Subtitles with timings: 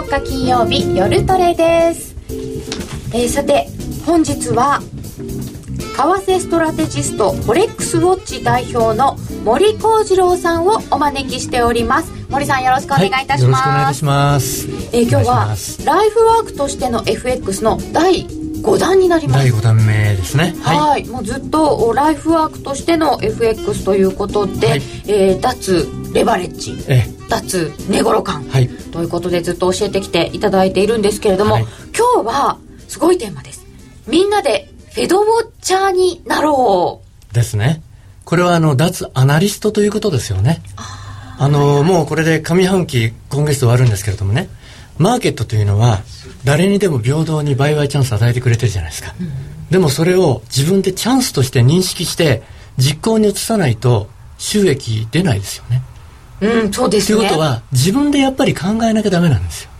[0.00, 2.14] 月14日金曜日夜トレです、
[3.12, 3.66] えー、さて
[4.06, 12.12] 本日は為替ストラテジストフォレックスウォッチ代表の森幸次郎さんをお招きしております。
[12.30, 14.68] 森さんよろしくお願いいたします、はい、よろしくお願いします。
[14.96, 19.50] えー、今日はライフワークとしての FX の第5弾になります。
[19.50, 20.54] 第5弾目ですね。
[20.62, 26.74] はい、もうずっとライフワークとしての FX ということで、はい、えー、脱レバレッジ。
[27.28, 32.58] 脱寝頃感、はい、ということでずっと教えてきていただいているんですけれども、はい、今日は
[32.88, 33.66] すごいテーマです。
[34.06, 37.00] みんなでフェドウォッチャーになろ
[37.30, 37.34] う。
[37.34, 37.82] ですね。
[38.24, 40.62] これはあの脱アナリストということですよね。
[41.38, 44.48] あの、もうこれで上半期今月終わるんですけれどもね。
[45.00, 46.02] マーケットというのは
[46.44, 49.30] 誰にでも平等に売買チャンスを与えてくれてるじゃないですか、うん、
[49.70, 52.42] でもそれを自分でチャンスとして認識して
[52.76, 55.82] 実行に移さないと収益出ないですよね
[56.40, 57.18] うん、そうですね。
[57.18, 59.70] ということは、自分でやっぱり考えなきゃダメなんですよ。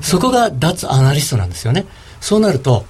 [0.00, 1.86] そこが脱アナリストなんですよね。
[2.20, 2.86] そうなると、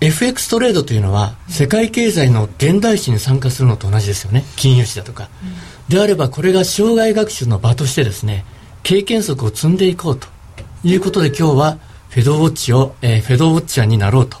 [0.00, 4.44] FX トレードというのは、世界経済の現代史に参加するのと同じですよね。
[4.56, 5.28] 金融史だとか。
[5.42, 8.44] うん、であれば、これが障害学習の場としてですね、
[8.82, 10.26] 経験則を積んでいこうと
[10.84, 11.78] いうことで、今日は
[12.08, 14.38] フェドウォッチを、えー、フェドウォッチャーになろうと。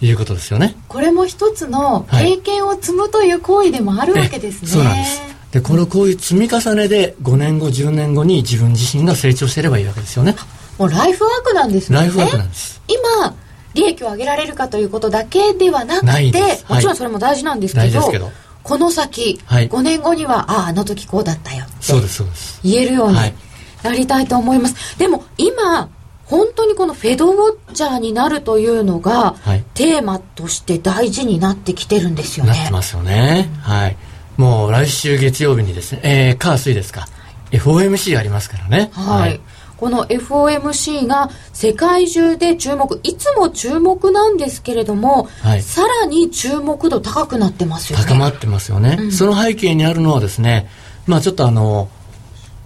[0.00, 0.76] いうことですよね。
[0.88, 4.68] これも一つの経験を積むという行為でもあるわけですね。
[4.68, 5.35] そうなんです。
[5.52, 10.34] でこのこういう積み重ねで5年後10年後に自分自身が成長していればいいわけですよね。
[10.78, 11.98] もうライフワークなんですね。
[11.98, 12.82] ライフワークなんです。
[12.88, 13.34] 今
[13.74, 18.30] 利益を上げられるかということだけではなくてもちろんそれも大事なんですけど,、けど。
[18.62, 21.64] この先、はい、5年後にはあああの時こうだったよ。
[21.80, 22.60] そうですそうです。
[22.64, 23.16] 言えるように
[23.82, 25.88] なりたいと思います、はい、でも今
[26.24, 32.52] 本当にこのフェドウォッチャーになるというのが、はい、テーマとして大事になってきてるんですよね。
[32.52, 33.48] なってますよね。
[33.62, 33.96] はい。
[34.36, 37.06] もう来週月曜日にですね、えー、火水ですか、
[37.50, 38.90] FOMC ありますからね。
[38.92, 39.40] はい、はい。
[39.76, 48.04] この FOMC が世界中で注目いつも注目なんですけれども、はい、さらに注目度高くなってますよね。
[48.06, 50.68] 高まってますよね、うん、その背景にあるのはですね
[51.06, 51.90] まあちょっとあの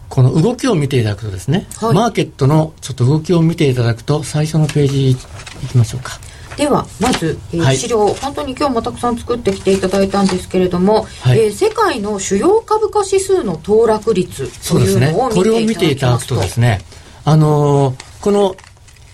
[0.09, 6.19] この動きを見ていただくとですね、はい、マーケットのちょっと動きを見ていただくと最初のページいきましょうか
[6.61, 16.81] ではまず、えー、はい、資料本当に今日もたくさん作ってきていただいたんですけれども、はい、えー、世界の主要株価指数の騰落率というのを見ていただきますと、ね、これを見ていただくとですね
[17.25, 18.57] あのー、この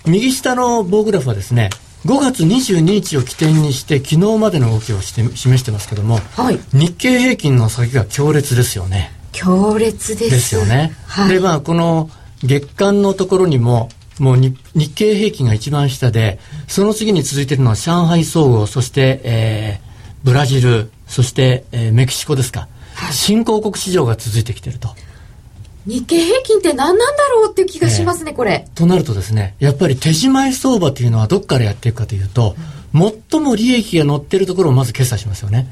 [0.05, 1.69] 右下の棒グラフはですね
[2.05, 9.11] 5月22日を起点にして昨日までの動きをして示してますけども、はい、日経平均の先が強烈ですよね。
[9.31, 10.31] 強烈です。
[10.31, 12.09] ですよね、はい、でまあこの
[12.43, 14.55] 月間のところにももう日
[14.95, 22.67] 経平均が一番下で、その次に続いているのは上海総合、そして、えー、ブラジル、そして、えー、メキシコですか。
[23.11, 24.89] 新興国市場が続いてきていると。
[25.85, 28.67] 日経平均って何なんだろうっていう気がしますね、えー、これ。
[28.75, 32.55] となるとですね、やっぱり手仕舞い相場というのはどこからやっていくかというと、
[32.93, 35.67] うん、最も利益が乗っているところをまず決済しますよね。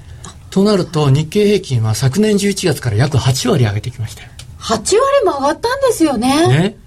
[0.52, 4.30] となると、日経平均は昨年11月から約8割上げてきましたよ。
[4.60, 6.48] 8割も上がったんですよね。
[6.48, 6.78] ね。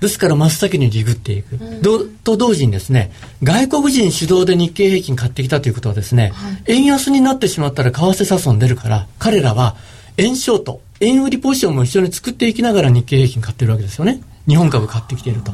[0.00, 3.12] ですから真っ先にリグっていく、うん、と同時にですね
[3.42, 9.76] 外国人主導で日経平均買ってきたということはですね、はい、円安になってしまったら為替差損出るから彼らは
[10.16, 14.22] 円ショート円売りポジションも一緒に作っていきながら日経平均買ってるわけですよね。
[14.46, 15.52] 日本株買ってきていると。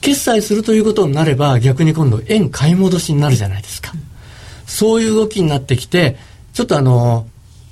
[0.00, 4.00] 決済するということになれば逆に今度円買い戻しになるじゃないですか、うん、
[4.66, 6.16] そういう動きになってきて
[6.54, 7.26] ちょっとあの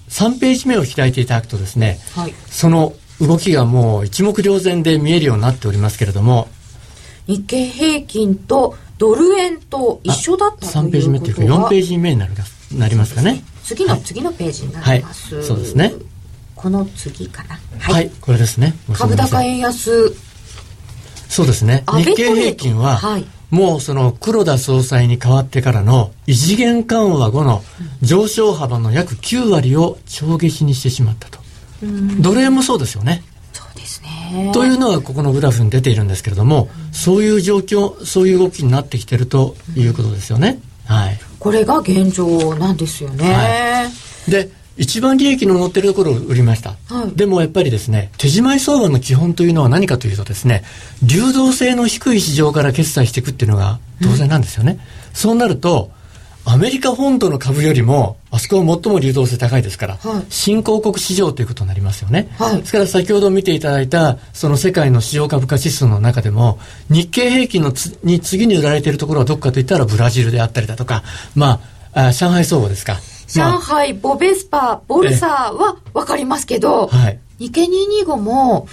[0.09, 6.49] 3ページ目を開いていただくとですね、はい、その動きがもう一目瞭然で見えるようになっておりますけれども。
[7.27, 12.33] 日経平均とドル円と一緒だったということは3ページ目というか4ページ目になる
[12.77, 13.43] なりますかね。
[13.65, 15.93] 次の、はい、次のページになります、はい、そうですね。
[16.55, 17.59] この次かな。
[17.79, 18.75] はい、はい、これですね。
[18.93, 20.15] 株高円安。
[21.29, 21.85] そうですね。
[21.87, 27.63] 日経平均は、はい、もうその黒田総裁に代わってからの異次元緩和後の
[28.03, 31.40] 上昇幅の約9割を帳消しにしてしまったと
[32.21, 33.23] ドル円もそうですよね。
[33.53, 34.51] そうですね。
[34.53, 40.61] というのがここのグラフに出ているんですけれども、うん、そういう状況、そういう動きになってきてるということですよね。
[40.87, 41.19] はい。
[41.39, 43.33] これが現状なんですよね。
[43.33, 43.91] は
[44.29, 44.51] い、で、
[44.81, 50.65] 一番利益の乗ってるところを売りました、はい、でもやっぱりですね手仕舞い相場の基本というのは何かというとですね
[51.03, 55.91] 流動性の低い市場から決済していくっていうのが当然なんですよね、うん、そうなると
[56.45, 62.29] アメリカ本土の株よりも、あそこは最も流動性高いですから、はい、新興国市場ということになりますよね。
[62.39, 66.59] はい、ですから先ほど見ていただいた、その世界の市場株価指数の中でも、
[66.89, 67.73] 日経平均の
[68.03, 71.03] に次に売られているところはどこかといったらブラジルであったりだとか、
[71.35, 71.61] ま
[71.93, 72.99] あ、あ上海相場ですか。
[73.29, 77.63] 上海、ボベスパ、ボルサは分かりますけど、はい、日経
[78.03, 78.67] 225も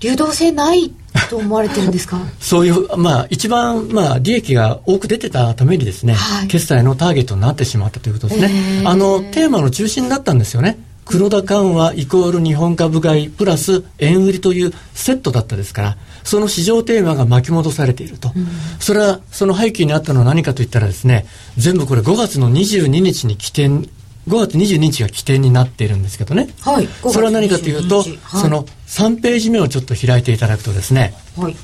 [0.00, 0.92] 流動性ない
[1.28, 2.18] と思われてるんですか？
[2.40, 8.50] そういう、まあ、一番、まあ、利益が多く出てたためにですね、はい、決済のターゲットになってしまったということですね。
[8.80, 10.78] えー、あの、テーマの中心だったんですよね。
[11.04, 18.30] 黒田緩和イコール日本株買いプラス円売りというセットだったですから、その市場テーマが巻き戻されていると。
[18.36, 18.46] うん、
[18.78, 21.24] それは、その背景にあったのは何かといったらですね、
[21.56, 23.88] 全部これ5月の22日に起点
[24.28, 26.48] 5月22日が起点になっているんですけどね。
[26.60, 26.88] はい。
[27.10, 31.14] それは何かというと、はい、その3ページ目をちょっと開いていただくとですね。
[31.36, 31.56] はい。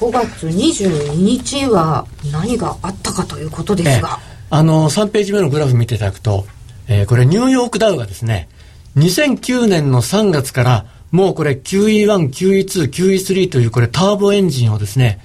[0.00, 4.18] 5月22日は何があったかということですが。
[4.50, 6.46] あの、3ページ目のグラフ見ていただくと、
[6.88, 8.48] えー、これニューヨークダウがですね、
[8.96, 15.20] 2009年の3月からもうこれ QE1、QE2、QE3 というこれターボエンジンをですね、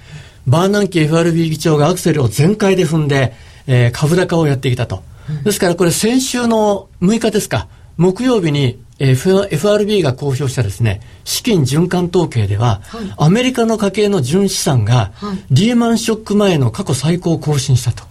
[0.46, 3.34] バーナンキ FRB 議長がアクセルを全開で踏んで、
[3.66, 5.02] えー、株高をやってきたと。
[5.44, 15.12] ですからこれ先週の6日ですか、木曜日に F FRB が公表したですね、資金循環統計では、はい、アメリカの家計の純資産が、
[15.50, 18.04] リーマンショック前の過去最高を更新したと。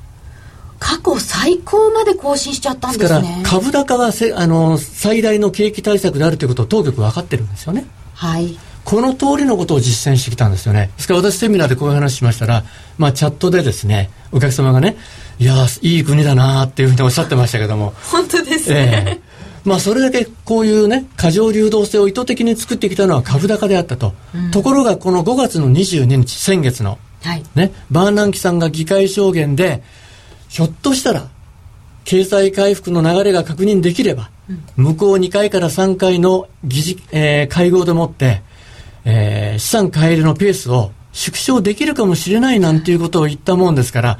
[0.79, 3.21] 過去最高まで更新しちゃったんですね。
[3.21, 7.85] ですから株高はせあの最大の景気対策であるということを当局分かってるんですよね。
[8.13, 8.57] はい。
[8.83, 10.91] この通りのことを実践してきたんですよね。
[10.95, 12.63] ですから私セミナーでこういう話しましたら、
[12.99, 14.95] まあチャットでですね、お客様がね、
[15.39, 17.93] いやいい国だなっていうふうにおっしゃってましたけども。
[18.11, 19.21] 本当ですね。
[19.65, 24.13] えー、まあそれだけこういうね、過剰流動性を意図的に作ってきたのは株高であったと。
[24.33, 29.83] うん、ところがこの5月の22日、先月の、はい、ね、バーナンキさんが議会証言で、
[30.47, 31.27] ひょっとしたら、
[32.05, 34.29] 経済回復の流れが確認できれば、
[34.77, 38.43] うん、向こう2回から3回の議事、えー、会合でもって、
[39.05, 44.19] えー、資産買い入れのペースを縮小できるかもしれないなんていうことを言ったもんですから、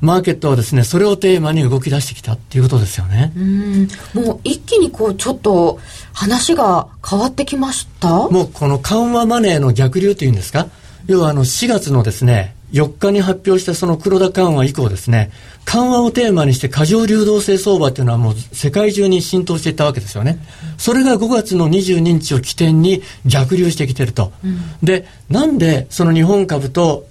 [0.00, 3.32] マーケットはですね、それをテーマに動き出してきたっていうことですよね。
[3.36, 3.88] うん。
[4.14, 5.80] もう一気にこう、ちょっと
[6.12, 8.28] 話が変わってきました？
[8.28, 10.68] もうこの緩和マネーの逆流というんですか？
[11.06, 15.32] 要はあの4月のですね、4日に発表したその黒田緩和以降ですね、
[15.64, 20.38] 緩和をテーマにして過剰流動性相場っていうのはもう世界中に浸透していったわけですよね。
[20.76, 24.32] それが5月の22日を起点に逆流してきてると。
[24.44, 27.06] うん、で、なんでその日本株と、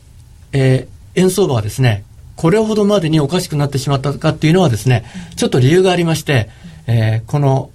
[0.54, 2.06] えー、円相場はですね、
[2.38, 5.04] これほどまでにおかしくなってしまったかっていうのはですね、
[5.36, 6.50] ちょっと理由がありまして、
[6.86, 7.72] えー、この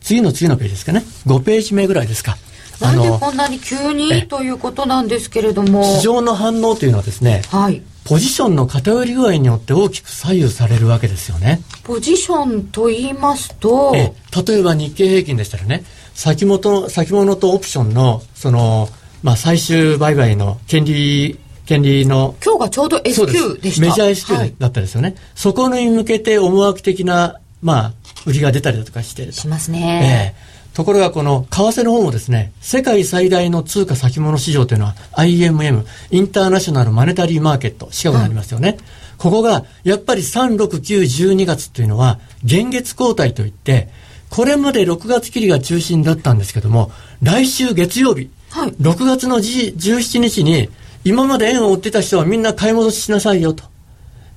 [0.00, 2.38] 次の次のページですかね、5ページ目ぐらいですか。
[2.80, 5.82] なんでこんなに急にということなんですけれども。
[5.82, 11.60] 市場の反応というのはですね、はい、ポジションの偏り具合によって大きく左右されるわけですよね。
[11.82, 14.12] ポジションと言いますと、え
[14.46, 15.82] 例えば日経平均でしたらね、
[16.14, 18.88] 先物先物とオプションのその
[19.22, 23.86] まあ最終売買の権利権利の今日がちょうど S q でした。
[23.86, 27.92] メジャー S q だったですよね、はい、そこに向けて思惑的なまあ
[28.24, 30.34] 売りが出たりだとかしてしますね。
[30.34, 30.48] ええ。
[30.72, 38.68] ところがこの為替の方もですね、世界最大の通貨先物市場というのは IMM、インターナショナルマネタリーマーケット、シカゴにありますよね。
[38.68, 38.78] はい、
[39.18, 43.90] ここがやっぱり3、6、9、12月というのは現月交代といって、
[44.30, 50.70] これまで6月切りが中心だったんですけども、来週月曜日、はい、6月の17日に、
[51.04, 53.64] 今まで円を売ってた人はみんな買い戻ししなさいよと。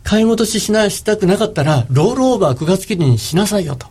[0.03, 3.87] 買い戻ししな、したくなかったら、ロールオーバー9月切りにしなさいよと。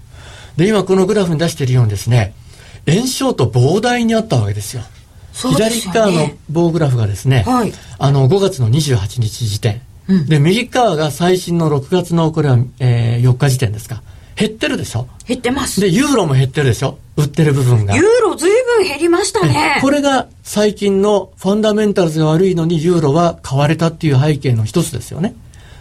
[0.56, 2.34] で、今このグラフに出しているようにですね、
[2.88, 4.82] 炎症と膨大にあったわけですよ。
[5.32, 14.02] すね、左側の棒グラフがですね、はい、あの5月の28日時点、うん、で右側が最新の6月のこれは、えー、4日時点ですか
[14.36, 15.06] 減ってるでしょ？
[15.26, 15.80] 減ってます。
[15.80, 16.98] でユーロも減ってるでしょ？
[17.16, 17.96] 売ってる部分が。
[17.96, 19.78] ユーロずいぶん減りましたね。
[19.80, 25.34] これが最近のファンダメンタルズが悪いのにユーロは買われたっていう背景の一つですよね。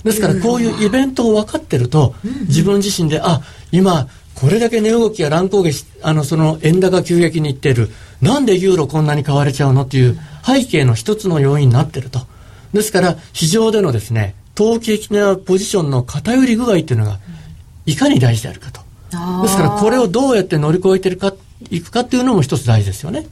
[0.03, 2.15] ですからこういうイベントを分かってると、
[2.47, 3.41] 自分自身であ
[3.71, 7.89] 今これだけ値動きが乱高下し、あの、その円高急激にいってる。
[8.21, 12.21] なんでユーロこんなに買われちゃうのっていう背景の一つの要因になってると。
[12.73, 17.19] ですから、市場でのですね、投機的なポジションの偏り具合っていうのが、
[17.89, 18.81] いかに大事であるかと。
[19.41, 21.33] ですから、これをどうやって乗り越えてるか、
[21.69, 23.27] いくかっていうのも一つ大事ですよね。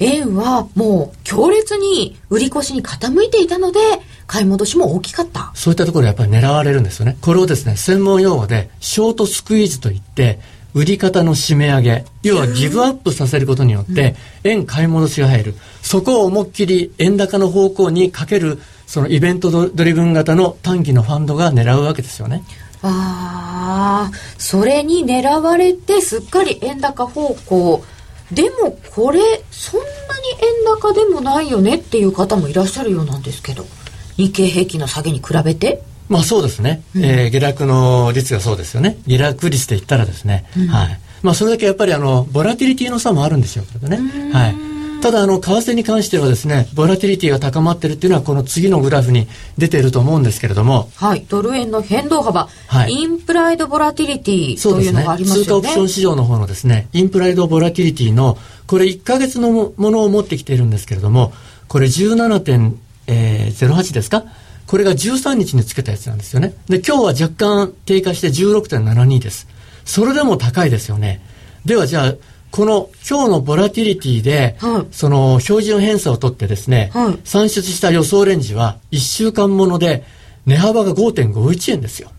[0.00, 3.80] 円はもう強烈に売り越しに傾いていたので、
[4.26, 5.52] 買い戻しも大きかった。
[5.54, 7.16] そういったところやっぱり狙われるんですよね。
[7.20, 10.40] これをですね、専門用語でショートスクイーズといって、
[10.72, 15.54] 売り方の締め上げ、要はギブアップさせることによって、円買い戻しが入る。
[15.82, 22.42] そこを思いっきり円高の方向にかける、そのイベントドリブン型の短期のファンドが狙うわけですよね。
[22.86, 27.84] ああ、それに狙われてすっかり円高方向。
[28.30, 29.90] でもこれ、そんなに
[30.40, 33.64] 円高でもないよねっていう方もいらっしゃるようなんですけど。
[34.16, 35.82] 日経平均の下げに比べて？
[36.08, 38.98] まあそうですね、うん、えー、下落の率がそうですよね。
[39.06, 41.00] 下落率で言ったらですね、うん、はい。
[41.22, 43.98] まあそれだけやっぱりあのボラティリティの差もあるんでしょうけどね、
[44.32, 44.73] はい
[45.04, 49.26] ただあの為替に関してはですねボラティリティが高まってるっていうのはこの次のグラフに
[49.58, 50.88] 出ていると思うんですけれども。
[50.96, 51.26] はい。
[51.28, 55.44] ドル円の変動幅、はい、インプライドボラティリティというのがありますよね。
[55.44, 61.34] 通貨オプション市場の方のですねインプライドボラティリティのこれ1か月のものを持ってきているんですけれども
[61.68, 64.24] これ17.08ですか？
[64.66, 66.54] これが13日につけたやつなんですよね。
[66.70, 69.46] で、今日は若干低下して16.72です。
[69.84, 71.20] それでも高いですよね。
[71.66, 72.14] ではじゃあ、
[72.54, 80.04] この今日のボラティリティで、はい、その標準偏差を取ってですね、はい、算出した予想レンジは1週間もので
[80.46, 82.12] 値幅が5.51円ですよ。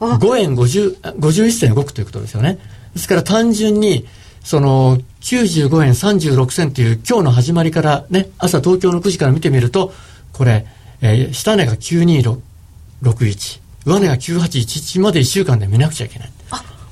[0.00, 2.58] 5円50 51銭動くということですよね。
[2.94, 4.06] ですから単純に、
[4.42, 9.92] その95円36銭という今日の始まりからね、朝東京の9時から見てみると、
[10.32, 10.64] これ、
[11.02, 16.30] えー、下値が9261、上値が9811まで1週間で見なくちゃいけない。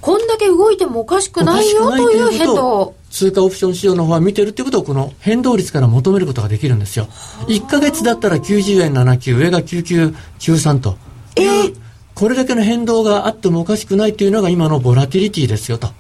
[0.00, 2.95] あ、こんだけ動いてもおかしくないよという変動。
[3.11, 7.09] 通貨オプション市場の方は見てるってことをこの変動率から求めることができるんですよ。
[7.49, 10.97] 1ヶ月だったら90円79、上が9993と。
[11.37, 11.42] え？
[11.42, 11.76] ー、
[12.14, 15.90] これだけの変動があってもおかしくないというのが今のボラティリティですよと。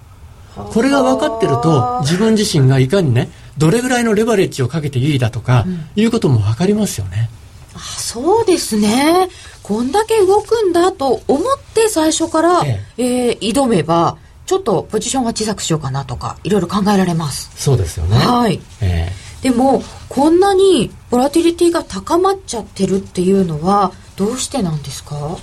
[0.54, 5.64] これが分かってると自分自身がいかにねどれぐらいのレバレッジをかけていいだとか、
[5.96, 7.30] いうことも分かりますよね。
[7.34, 7.39] あ
[7.80, 9.28] そうですね。
[9.62, 11.42] こんだけ動くんだと思っ
[11.74, 13.28] て最初から、ええ。
[13.28, 17.50] えー、挑めばちょっとポジションは小さくしようかなとかいろいろ考えられます。
[17.56, 18.16] そうですよね。
[18.16, 25.38] はい、えー、でもこんなにボラティリティが高まっちゃってるっていうのはどうしてなんですか？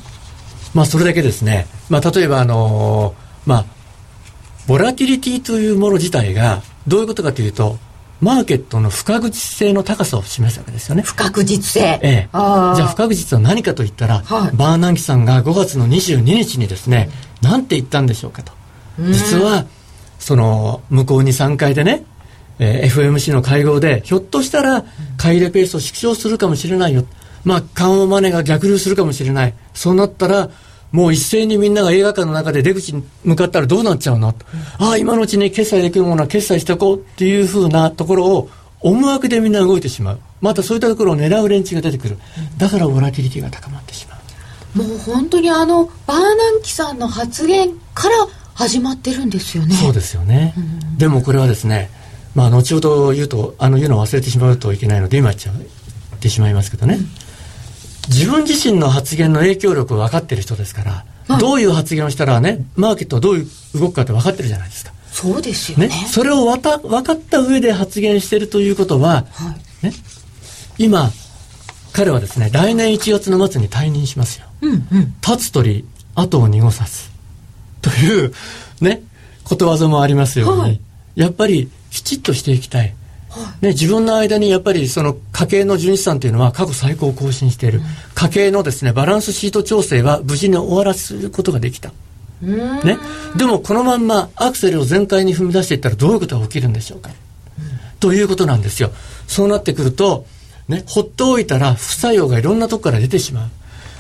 [0.74, 1.68] まあそれだけですね。
[1.90, 3.66] まあ例えばあのー、まあ
[4.68, 7.78] ボラティリティというもの自体がどういうことかというと
[8.20, 11.04] マーケットの不確実性の高さを示すわけですよね。
[11.04, 12.00] 不確実性。
[12.02, 12.30] ええ。
[12.32, 17.10] じゃあ不確実は何かと言ったら、はい、バーナンキさんが5月の22日にですね、
[17.42, 18.52] 何て言ったんでしょうかと。
[19.00, 19.66] 実は、
[20.20, 22.04] その、向こうに3回でね、
[22.60, 24.84] えー、FMC の会合で、ひょっとしたら、
[25.18, 27.06] 買い入れペースを縮小するかもしれないよ。
[27.44, 29.54] まあ、緩和マネーが逆流するかもしれない。
[29.74, 30.50] そうなったら、
[30.92, 40.20] もう一斉にみんなが映画館の中で出口に向かったらどうなっちゃうの、うん、ああ、今のうちに決済できるものは決済しておこうっていうふうなところを思惑でみんな動いてしまう。
[40.40, 42.18] またそういったところを狙う連中が出てくる。
[42.58, 44.18] だからボラティリティが高まってしま
[44.76, 44.88] う。
[44.88, 48.16] もう本当にあの、バーナンキさんの発言から
[48.54, 49.76] 始まってるんですよね。
[49.76, 50.54] そうですよね。
[50.58, 51.90] うん、でもこれはですね、
[52.36, 56.96] まあ後ほど言うと、あの言うのを忘れてしまうといけないので今言ってしまいますけどね。
[56.96, 57.27] うん
[58.08, 64.94] 自分自身の発言の影響力を分かってる人ですから、はい、どういう発言をしたらね、マーケットはどういう動くかって分かってるじゃないですか。
[65.12, 65.88] そうですよね。
[65.88, 69.94] ねそれをわた分かった上で発言してるということは、はい、ね、
[70.78, 71.12] 今、
[71.92, 74.46] 彼はですね、来年1月の末に退任しますよ。
[74.62, 75.86] うんうん、立つ鳥、
[76.16, 77.10] 後を濁さず。
[77.82, 78.34] という、
[78.82, 79.02] ね、
[79.44, 80.82] ことわざもありますように、はい、
[81.16, 82.94] やっぱりきちっとしていきたい。
[83.62, 91.92] ね、自分の間にやっぱりその家計の純資産というのは過去最高を更新している、うん、家計のですねバランスシート調整は無事に終わらせることができた。
[92.42, 93.00] ね、
[93.36, 97.16] でもこのまんまアクセルを全開に踏み出していったらどういうことが起きるんでしょうか、うん、
[98.00, 98.92] ということなんですよ。
[99.28, 100.28] そうなってくると、
[100.68, 103.50] ね、ほっとおいたら副作用がいろんなとこから出てしまう。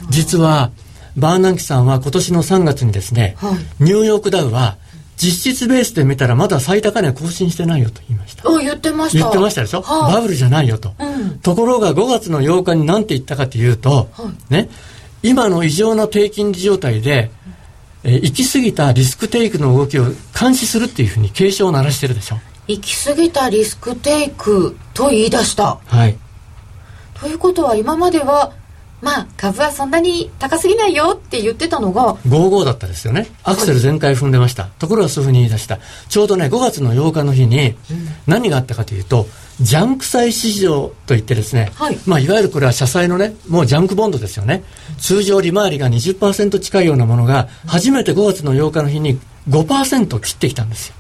[0.09, 0.71] 実は
[1.17, 4.77] バーナンキさんは今年の3月にですね、はい、ニューヨークダウは
[5.17, 8.47] 実質ベースで見たらまだ最高値更新してないよと言いました。
[8.47, 9.19] あ、言ってました。
[9.19, 14.69] 言ってましたでしょ、はあ、バブルじゃないよと、うん、ところが5月の8日に何て言ったかというと、はい、ね、
[15.23, 17.31] 今の異常な低金利状態で、
[18.03, 20.05] えー、行き過ぎたリスクテイクの動きを
[20.39, 22.37] 監視するっていうふうに警鐘を鳴らしてるでしょ？
[22.67, 25.79] 行き過ぎたリスクテイクと言い出した。
[25.85, 26.17] はい。
[27.19, 28.53] ということは今までは
[29.01, 33.27] まあ株はそんなに高すぎないよって言ってたのが55だったですよね。
[33.43, 35.79] アクセル全開踏んでました、ところがそういうふうに言い出した。
[36.09, 37.75] ちょうどね5月の8日の日に
[38.25, 39.27] 何があったかというと、
[39.61, 44.63] ジャンク債市場といってですね、はい、まあ、いわゆるこれは社債のねもうジャンクボンドですよね。
[44.99, 50.95] 通常利回りが20%近いようなものが初めて5月の8日の日に5%切ってきたんですよ。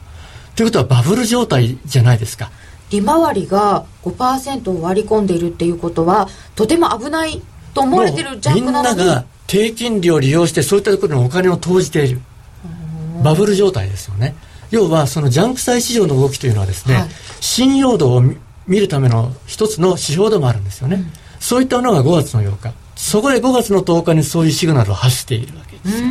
[0.55, 2.51] ということはバブル状態じゃないですか。
[2.89, 7.41] 利回りが5%を割り込んでいるっていうことはとても危ない
[7.77, 8.97] と思われてるジャンクなのに。
[8.97, 12.21] みんなが低金利を利用してそういったところにお金を投じている。
[13.23, 14.35] バブル状態ですよね。
[14.69, 18.21] 要はそのジャンク債市場の動きというのはですね、はい、信用度を
[18.67, 22.73] 見るための一つの指標でもあるんですよね、うん、そういったものが5月の8日。
[22.95, 26.03] そこで5月の10日にそういうシグナルを発しているわけです。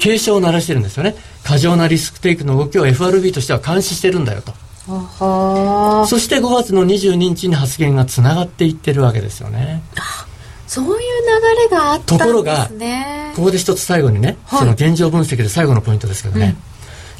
[0.00, 1.14] 警鐘を鳴らしてるんですよね。
[1.44, 4.52] 過剰なリスクテイクの動きを FRB としては監視してるんだよと。
[4.86, 9.80] そして5月の22日に発言がつながっていってるわけですよね
[10.72, 10.98] そういう流
[11.64, 12.24] れがあったんですね。
[12.24, 12.70] ところが
[13.36, 16.56] ここで一つ最後にね、はい、その現状分析で最後のポイントですけどね、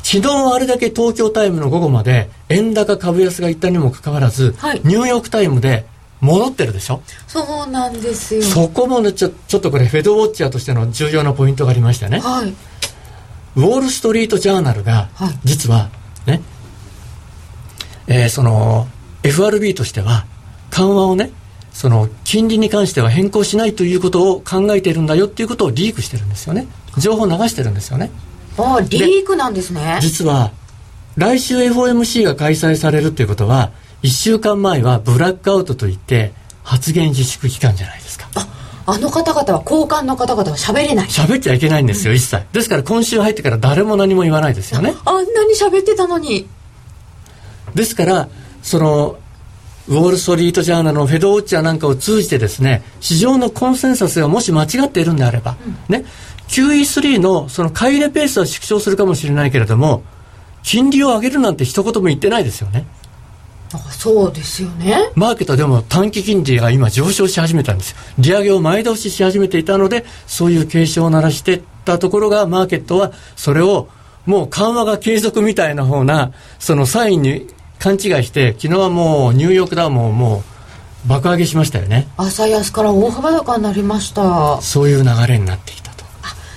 [0.03, 5.85] 昨日あれだけ東京タイムの午後まで円高株安がいったにもかかわらず、はい、ニューヨークタイムで
[6.23, 7.03] 戻ってるでしょ？
[7.27, 8.43] そうなんですよ。
[8.43, 12.55] そこもねちょちょっとこれフェドウォッチャーとしての重要なポイントがありましてね、はい、
[13.57, 15.11] ウォール・ストリート・ジャーナルが、
[15.45, 15.91] 実は
[16.27, 16.41] ね、
[18.07, 18.89] えー、その
[19.23, 20.25] FRB としては
[20.71, 21.33] 緩和をね
[21.73, 26.67] その金利に関しては変更しないということを考えているんだよっていうことをリークしてるんですよね。
[26.99, 28.11] 情報を流してるんですよね。
[28.59, 29.99] ああリークなんですね。
[30.01, 30.53] 実は
[31.17, 38.29] 来週 FOMC が開催されるっていうことは1週間前はブラックアウトといって発言自粛期間じゃないですか。
[38.35, 38.49] あ
[38.85, 41.09] あの方々は交換の方々は喋れない。
[41.09, 42.45] 喋っちゃいけないんですよ、うん、一切。
[42.53, 44.95] ですから今週入ってから誰も何も言わないですよね。
[45.05, 46.49] あんなに喋ってたのに。
[47.75, 48.29] ですから
[48.63, 49.19] その
[49.89, 55.57] ウォール・ストリート・ジャーナルのフェドウォッチャーなんかを通じてですね市場のコンセンサスがもし間違っているんであれば、
[55.89, 56.05] うん、ね
[56.49, 60.03] QE3 のその買い入れペースは縮小するかもしれないけれども
[60.63, 62.87] 金利を上げるなんて一言も言ってないですよね。
[63.75, 65.11] あそうですよね。
[65.15, 67.97] マーケットでも短期金利が今上昇し始めたんですよ。
[68.19, 73.89] 利上げを前倒しし始めていたのでそういう警鐘を鳴らしてたところがマーケットはそれを
[74.27, 77.49] もう緩和が継続みたいな方なそのサインに
[77.83, 80.45] 勘違いして昨日はもうニューヨークダウンもも
[81.05, 86.05] う爆上げしましたよね朝安から大幅高になりましたそういう流れになってきたと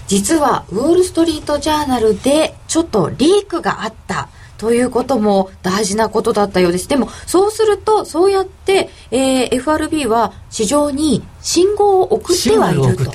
[0.07, 4.29] 実はウォール・ストリート・ジャーナルでちょっとリークがあった
[4.59, 6.87] ということも大事なことだったようです。
[6.87, 13.11] でも、そうすると、そうやって、えー、FRB は市場に信号を送ってはいると。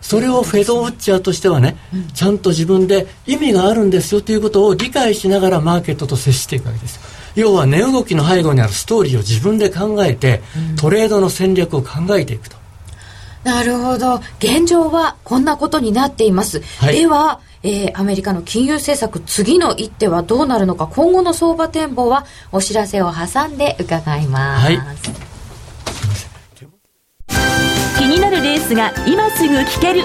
[0.00, 7.23] それをフェドウォッチャーとしてはね、うん、ちゃんと自分で意味があるんですよということを理解しながらマーケットと接していくわけです。
[7.34, 12.56] 要は値動きの背後にあるストーリーを自分で考えて、うん、トレードの戦略を考えていくと。
[13.42, 14.20] なるほど。
[14.38, 16.62] 現状はこんなことになっています。
[16.78, 20.86] はい、では、えー、アメリカの金融政策次の一手はどうなるのか。
[20.86, 24.78] 今後の相場展望はお知らせを挟んで伺います、はい、
[27.98, 30.04] 気になるレースが今すぐ聞ける。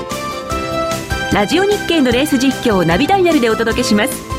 [1.31, 4.38] ラジオ日経のレース実況をナビダイヤルでお届けします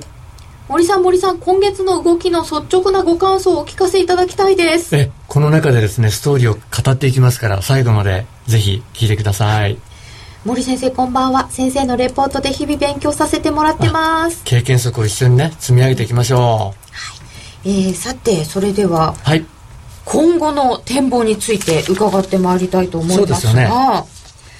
[0.67, 9.77] 森さん森さん今月の動きの率直なご感想をお聞かせいただきたいですえこの中でですねストーリーを語っていきますから最後までぜひ聞いてください
[10.43, 16.86] 森先生こんばんは先生のレポートで日々勉強させてもらってます経験則を一緒にね積み上げていきましょう、はい
[17.67, 19.45] えー、さてそれでは、はい、
[20.05, 23.27] 今後の展望について伺ってまいりたいと思いますが。
[23.27, 23.69] ですよね。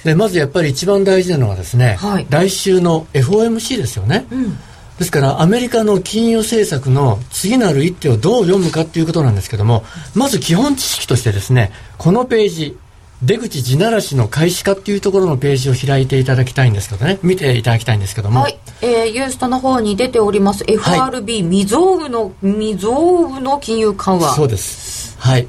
[0.04, 4.56] でまずやっぱり一番大事なのはですね、はい、来週の FOMC ですよね、うん、
[4.96, 12.78] ですからアメリカの金融政策の次なる一手をどう読むかっていうことなんですけどもまず基本知識としてですねこのページ
[13.22, 17.18] 出口地ならしの開始化っていうところのページを開いていただきたいんですけどね。
[17.22, 18.40] 見ていただきたいんですけども。
[18.40, 20.64] はい、えー、ユーストの方に出ております。
[20.66, 24.34] FRB、未曾有の未曾有の金融緩和。
[24.34, 25.16] そうです。
[25.18, 25.48] はい。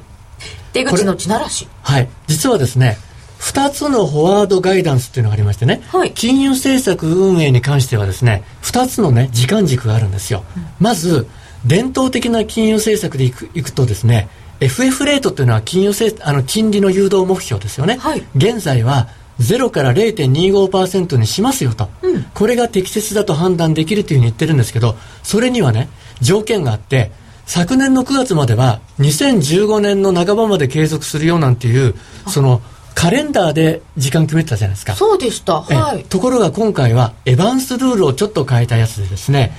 [0.72, 1.68] 出口の地ならし。
[1.82, 2.08] はい。
[2.26, 2.98] 実はですね
[3.40, 11.26] 2つのフォワードガイダンスっていうのがありましてね、はい、金融政策運営に関してはですね2つのね時間軸があるんですよ、うん、まず
[11.66, 14.28] 伝統的な金融政策でいくいくとですね
[14.60, 19.08] FF レートというのは金融政あの金利の誘導目標ですよね、はい、現在は
[19.40, 25.88] 0から0.25%にしますよと、うん、これが適切だと判断できるというふうに言ってるんですけどそれにはね
[26.20, 27.10] 条件があって
[27.46, 31.94] 昨年の9月までは2015年の半ばまで継続するよなんていう
[32.28, 32.60] その
[32.94, 34.94] カレンダーで時間決めてたじゃないですか。
[34.94, 35.62] そうでした。
[35.62, 36.04] はい。
[36.04, 39.52] ところが今回はエヴァンスルールをちょっと変えたやつでですね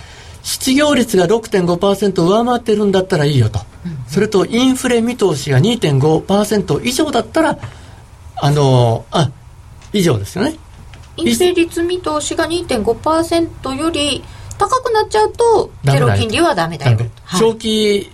[0.44, 3.60] 失業率が6.5%上回ってるんだったらいいよと、
[4.12, 7.58] それとインフレ見通しが2.5%以上だったら
[8.36, 9.32] あのあ
[9.94, 10.58] 以上ですよね。
[11.16, 14.24] インフレ率見通しが2.5%より
[14.58, 18.12] 高くなっちゃうとゼロ金利はダメだよ、はい、長期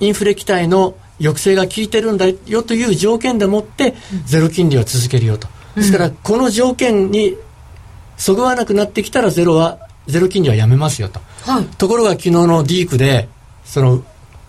[0.00, 7.36] インフレ期待の抑制が効いてるんだよという条件でもってゼロ金利を続けるよと、ですからこの条件に
[8.16, 13.28] そぐわなくなってきたらゼロはゼロ金利はやめますよと、はい、ところが昨日のディークで
[13.64, 14.02] その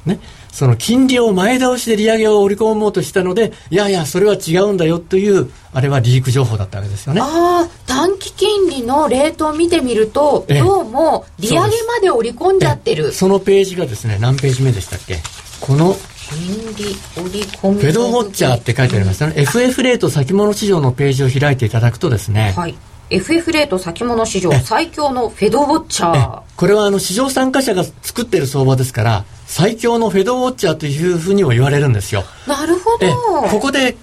[0.05, 0.19] ね
[0.51, 7.21] その金利を前倒しで利上げを織り込もうとしたので、いやいや、それは違うんだよという、あれはリーク情報だったわけですよね。
[7.21, 11.69] ああ、短期金利のレートを見てみると、どうも利上げま
[12.01, 13.11] で織り込んじゃってる。
[13.13, 15.17] そのページがですね、何ページ目でしたっけ？
[15.61, 15.95] この、
[16.29, 17.81] 金利織り込み。
[17.81, 19.33] フェドウォッチャーって書いてありますね。
[19.35, 22.75] FF レート先物市場のページを開いていただくとですね、はい。
[23.11, 26.41] FF レート先物市場最強のフェドウォッチャー。
[26.55, 32.23] これはあの市場参加者が作っている相場ですから、最強のフェドウォッチャーというふうにも言われるんですよ。
[32.47, 33.49] なるほど。
[33.49, 33.97] ここで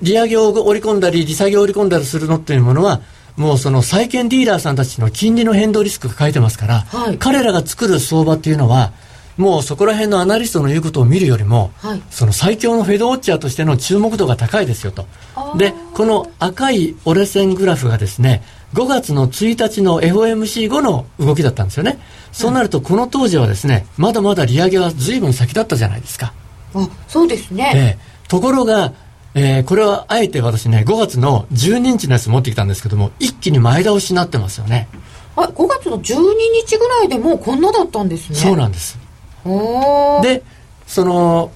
[0.00, 3.00] 利上げを織り込んだり、利下げを織り込んだりするのっていうものは、
[3.36, 8.92] もうその債券ディーラーさんたちの金利の変動リスクが書いてますから、はい、彼らが作る相場っていうのは、
[9.36, 15.06] もうそこら辺のアナリストの言うことを見るよりも、はい、その最強のフェドウォッチャーとしての注目度が高いですよと。
[15.56, 18.42] で、この赤い折れ線グラフがですね、
[18.74, 21.98] 5月の1日の FOMC 後の動きだったんですよね。
[22.32, 26.32] そうなると、この当時はですね、まだまだ利上げは随分先だったじゃないですか。
[26.74, 27.72] あ、そうですね。
[27.74, 28.92] えー、ところが、
[29.34, 34.88] えー、これはあえて私ね、5月の12日のやつ持ってきたんですけども、一気に前倒しになってますよね。
[35.36, 36.22] あ、5月の12
[36.66, 38.36] 日ぐらいでもうこんなだったんですね。
[38.36, 38.98] そうなんです。
[40.22, 40.42] で、
[40.86, 41.50] その、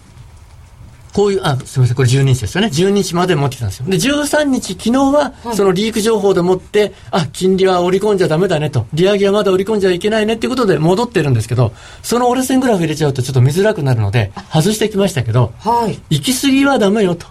[1.13, 2.69] こういう、あ、すみません、これ12日ですよね。
[2.69, 3.87] 12日まで持ってきたんですよ。
[3.87, 11.73] で、13日、昨日は、そのリーク情報でもって、あ、金利は織り込んじゃダメだねと、利上げはまだ織り込んじゃいけないねっていうことで戻ってるんですけど、
[12.03, 15.99] その折れ線グラフ入れちゃうとちょっと見づらくなるので、外してきましたけど、はい。
[16.11, 17.27] 行き過ぎはダメよと。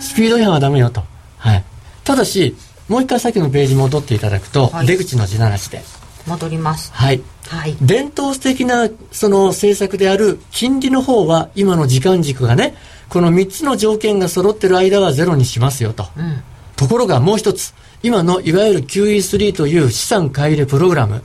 [0.00, 1.02] スピード違反はダメよと。
[1.38, 1.64] はい。
[2.04, 2.54] ただし、
[2.88, 5.82] もう一回さっきのページ戻っていただくと、はい、出口の地ならしで。
[6.26, 6.92] 戻ります。
[6.92, 7.22] はい。
[7.48, 12.74] はい、伝統的なその政策である金利の方は今の時間軸がね
[13.08, 16.42] この3つの条件が揃ってる間はゼロにしますよと、うん、
[16.76, 21.22] ところがもう一つ今のいわゆる QE3 という資産買い入れプログラム。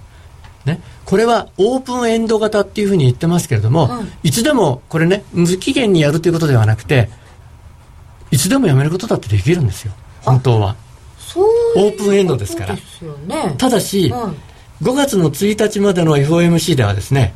[0.65, 7.09] ね、これはオープンエンド型っていうふうに言ってますけれども、うん、いつでもこれね無期限にやるということではなくて
[8.31, 9.91] いつでもやめることだってできるんですよ。
[10.21, 10.77] 本当は。
[11.75, 14.35] オープンエンドですから、ね、ただし、うん
[14.83, 17.33] 5月の1日までの FOMC ではですね、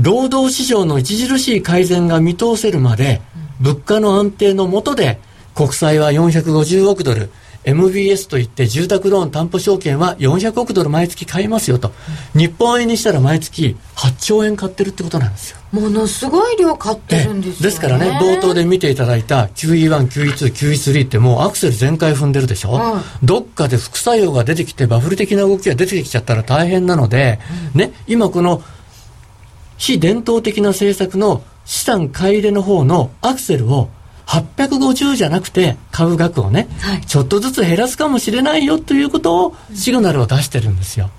[0.00, 3.22] 労働市場の著しい改善が見通せるまで、
[3.60, 5.20] 物価の安定の下で、
[5.54, 7.30] 国債は450億ドル、
[7.62, 11.92] MBS といって住宅ローン担保証券は400億ドル毎月買いますよと、
[12.34, 15.57] 日本円にしたら毎月8兆円買ってるってことなんですよ。
[15.72, 22.78] ものすごい量買ってるんですよ、ね、ですからね、冒頭で見ていただいた QE1、QE2、QE3 ってもうアクセル全開踏んでるでしょ、う
[23.24, 27.38] ん、どっかで副作用が出てきてバブル的な動きが出てきちゃったら大変なので、
[27.74, 28.62] うん、ね、今この
[29.76, 33.90] 非伝統的な政策の資産買い入れの方のアクセルを
[34.26, 41.10] 850じゃなくて買う額をね、はい、ちょっとずつ減らすかもしれないよということをシグナルを出してるんですよ。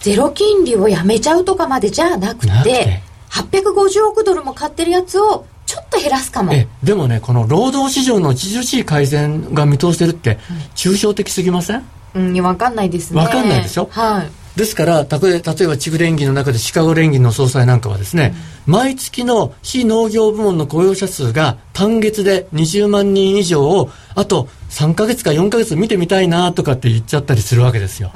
[0.00, 3.02] ゼロ金利をやめちゃうとかまでじゃなくて
[3.44, 6.52] 850億ドルも買ってるやつをちょっと減らすかも。
[6.82, 10.38] でもねこの労働市場の著しい改善が見通してるって
[10.74, 11.82] 抽象的すぎません、
[12.14, 13.22] うん、分かんないですね。
[13.22, 13.88] 分かんないでしょ？
[13.90, 14.30] はい。
[14.58, 18.34] ですから、例えば地区連銀の中でシカゴ連銀の総裁なんかはですね、
[18.66, 28.12] うん、毎月の非農業部門の雇用者数が単月で20万人以上を、あと3か月か4か月見てみたいなとかって言っちゃったりするわけですよ。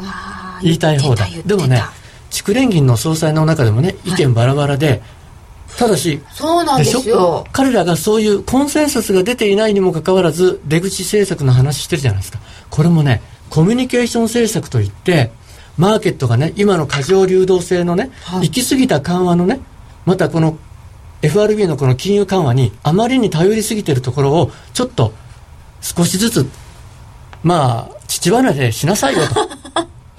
[0.63, 1.43] 言いたい放題。
[1.45, 1.83] でもね、
[2.31, 5.03] 地区連銀の総裁の中でもね、意見バラバラで、はい
[5.77, 12.39] ただし、そうなんですよ彼らがそういうコンセンサスが出ていないにもかかわらず、出口政策の話してるじゃないですか。
[12.71, 15.31] これもね、コミュニケーション政策といって、
[15.79, 19.61] マーケットがね、今の過剰流動性のね、はい、行き過ぎた緩和のね、
[20.05, 20.59] またこの
[21.23, 25.13] FRB のこの金融緩和にあまりに頼りすぎてるところを、ちょっと
[25.81, 26.47] 少しずつ、
[27.43, 29.35] まあ、父離れしなさいよと。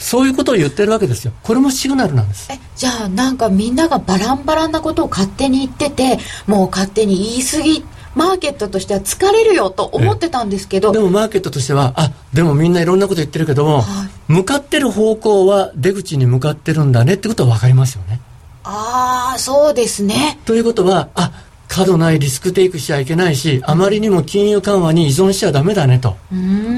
[0.02, 1.32] そういうことを言ってるわけですよ。
[1.44, 2.52] これもシグナルなんです。
[2.52, 7.86] え、じゃあなんかみんながバランバランなことを勝手に言ってて、もう勝手に言い過ぎ
[8.16, 18.20] マーケットとしては疲れるよと思ってたんですけど、でもマーケットとしてはあでもみんないろんなこと言ってるけども、はい、向かってる方向は出口に向かってるんだねってことは分かりますよね。
[18.64, 20.40] ああそうですね。
[20.46, 21.32] ということはあ
[21.68, 26.18] 過度ないリスクテイクしちゃいけないしあまりにも金融緩和に依存しちゃダメだねと。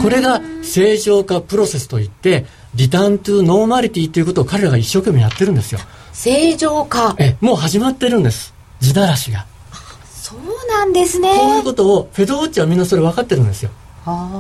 [0.04, 5.80] これが正常化プロセスといってリターントゥノーマリティということを彼らが一生懸命やってるんですよ。
[6.12, 7.16] 正常化。
[7.20, 8.54] えもう始まってるんです。
[8.80, 9.46] 地ならしが。
[10.10, 11.34] そうなんですね。
[11.38, 13.70] こういうことをフェドウォッチはみんなそれ分かってるんですよ。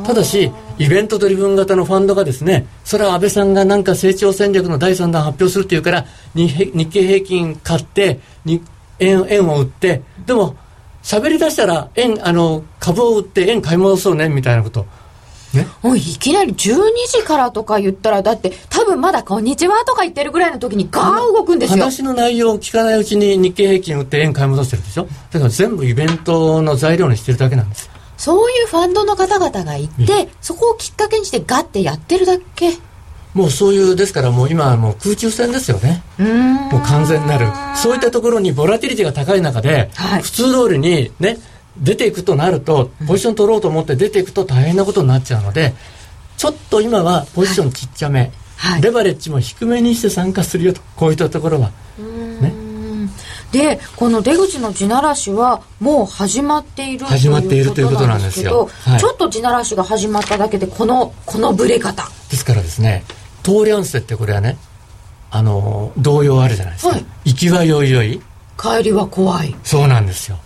[0.05, 8.61] ただしイベントドリブン型のファンドがですねそれは安倍さんがなんか成長戦略の第3弾発表するっていうから日日経平均買ってに
[8.99, 10.57] 円円を売ってでも
[11.01, 14.85] 喋り出したら円あの株を売って円買い戻そうねみたいなこと
[15.53, 21.79] ね、いきなり12時からとか言ったらだって多分まだ「こんにちは」とか言ってるぐらいの時にガーン動くんですよ。
[21.79, 25.07] 話の内容を聞かないうちに日経平均売って円買い戻してるでしょ？
[25.31, 32.71] だから全部イベントの材料にしてるだけなんですそういうファンドの方々がいて、うん、そこをきっかけにしてガッてやってるだけ。
[33.33, 36.03] もうそういうですからもう今はもう空中戦ですよね。
[36.19, 37.47] もう完全なる。
[37.75, 41.37] そういったところにボラティリティが高い中で、はい、普通通りにね
[41.77, 45.73] 出ていくとなるとポジション取ろうと思って出ていくと大変なことになっちゃうので
[46.37, 50.81] ちょっと今はポジションちっちゃめ、はい、レバレッジも低めにして参加するよと。
[50.95, 51.71] こういったところは。
[52.41, 52.53] ね、
[53.51, 62.09] でこの出口の地ならしはもう始まっている始まっているということなんですけど、はい、ちょっと地ならしが始まっただけでこのこのブレ方。
[62.29, 63.03] ですからですね
[63.43, 64.57] トーリャンセってこれはね
[65.29, 68.21] あの動揺あるじゃないですか、はい、行きはよいよい。
[68.57, 69.55] 帰りは怖い。
[69.63, 70.37] そうなんですよ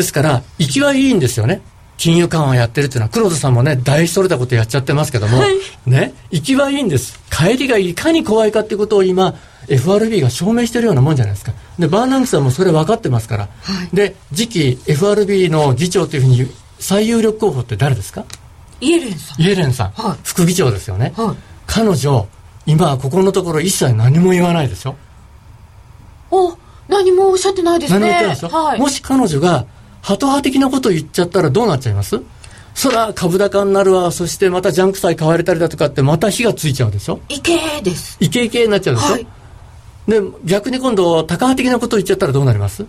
[0.00, 1.60] ですから、行きはいいんですよね。
[1.98, 7.20] 金融緩和やってるっていうのは、黒田さんもね、大それたことやっちゃってますけども、はい、ね、行きはいいんです。
[7.30, 9.34] 帰りがいかに怖いかっていうことを今、
[9.68, 11.52] FRB が証明してるようなもんじゃないですか。
[11.78, 13.42] で、バーナンキさんもそれ分かってますから。
[13.42, 13.48] は
[13.92, 18.24] い、で、次期 FRB の議長というふうに最有力候補って誰ですか？
[18.80, 19.42] イエレンさん。
[19.42, 19.90] イエレンさん。
[19.90, 21.12] はい、副議長ですよね。
[21.18, 21.36] はい、
[21.66, 22.26] 彼女、
[22.64, 24.96] 今ここのところ一切何も言わないでしょ？
[26.30, 26.56] お、
[26.88, 28.00] 何もおっしゃってないですね。
[28.00, 28.48] 何も言ってないでしょ？
[28.48, 29.66] はい、もし彼女が
[30.02, 32.20] ハト派的なことを言っちゃったらどうなっちゃいます？
[32.74, 34.12] そら株高になるわ。
[34.12, 37.20] そしてまたジャンク債買われたりだとかってまた火がついちゃうでしょ？
[37.28, 38.16] イケーです。
[38.20, 39.26] イケイケになっちゃうでしょ、はい、
[40.06, 42.86] で逆に今度高派的なことを言っちゃったらどうなります？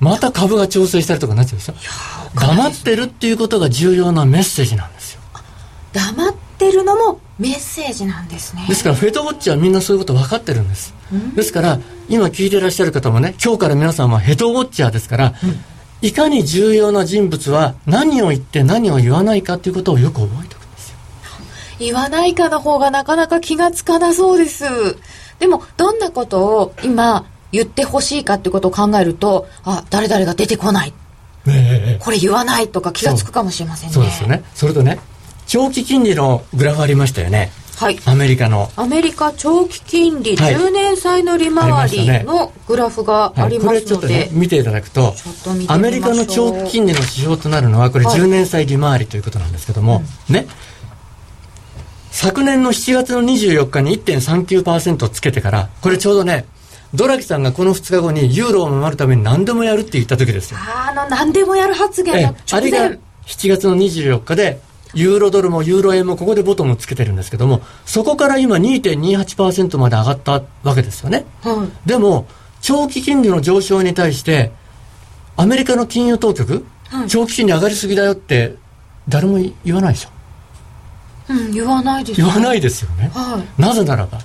[0.00, 1.74] また株が調整したりとかなっちゃうでしょ？
[2.40, 5.20] 黙ってるっていうことが重要なメッセージなんですよ。
[5.92, 8.64] 黙ってるのもメッセージなんですね。
[8.68, 10.94] ですからフェドウォッチはみんなそういうこと分かってるんです、
[11.34, 20.96] ですから今聞いてらっしゃる方もね今日から皆さんはヘドウォッチャーですから、うんいかに重要な人物は何を言って何を言わないかということをよく覚えておくんですよ。
[21.78, 24.64] 言わないかの方がなかなか気がつかなそうです。
[25.38, 30.92] でも、どんなことを今言ってほしいかっていうことを考えると、あ、誰々が出てこない。
[31.46, 33.94] ね、これ言わないとか気がつくかもしれませんね。
[33.94, 34.42] そうですよね。
[34.54, 34.98] それとね、
[35.46, 37.52] 長期金利のグラフありましたよね。
[37.76, 38.70] はい、アメリカの。
[38.76, 45.14] アメリカ長期金利10年債の利回りのグラフがありますので、はい、これちょっとね見ていただくと
[45.68, 50.46] アメリカの長期金利の指標となるのはこれ10年債利回りということなんですけども、はい、ね。
[52.10, 56.46] 昨年の7月の24日に1.39%つけてからこれちょうどね
[56.94, 60.58] ドラギさんがこの2日後にユーロを守るために何でもやるって言った時ですよ。
[60.60, 62.90] あの何でもやる発言のあれが
[63.26, 64.60] 7月の24日で
[64.94, 71.26] ユーロドルもユーロ円もここでボトムをつけてるんですけども、そこから今2.28%まで上がったわけですよね。
[71.42, 72.26] はい、でも、
[72.60, 74.52] 長期金利の上昇に対して、
[75.36, 78.54] アメリカの金融当局、はい、長期金利上がりすぎだよって
[79.08, 80.10] 誰も言わないでしょ。
[81.28, 83.10] うん、言わないです、ね、言わないですよね。
[83.14, 84.18] はい、なぜならば、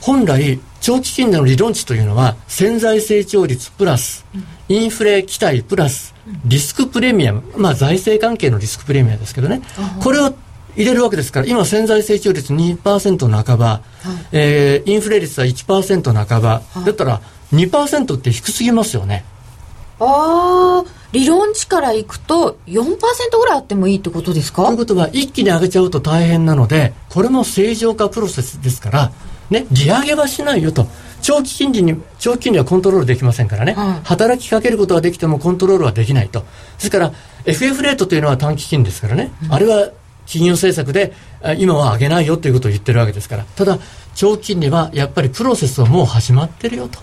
[0.00, 4.24] 本来、長期金利の理論値というのは、潜在成長率プラス、
[4.68, 9.62] インフレ期待プラス、リスクプレミアム、まあ、財政関係のリスクプレミアムですけどね、
[10.02, 10.34] これを
[10.76, 13.82] 入れるわけですから、今、潜在成長率2%半ば、はい、
[14.32, 17.20] えー、インフレ率は1%半ば、はい、だったら
[17.52, 19.24] 2%って低すぎますよね。
[20.00, 22.86] ああ、理論値からいくと4%
[23.38, 24.66] ぐらいあってもいいってことですか？
[24.66, 29.12] ということは、一気に上げちゃうと大変なので、これも正常化プロセスですから、
[29.50, 30.86] ね、利上げはしないよと。
[31.22, 36.40] 長期金利に、長期金利はコントロールできませんからね、はい、働きかけることはできてもコントロールはできないと。
[36.40, 36.46] で
[36.78, 37.12] すから、
[37.44, 39.90] FF レートというのは短期金利ですからね、うん、あれは
[40.26, 41.14] 金融政策で
[41.56, 43.78] 今は上げないよということを言ってるわけですから、ただ、
[44.14, 46.98] 長期金利はやっぱりプロセスはもう始まってるよと。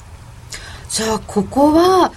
[0.90, 2.12] じゃあ、ここは、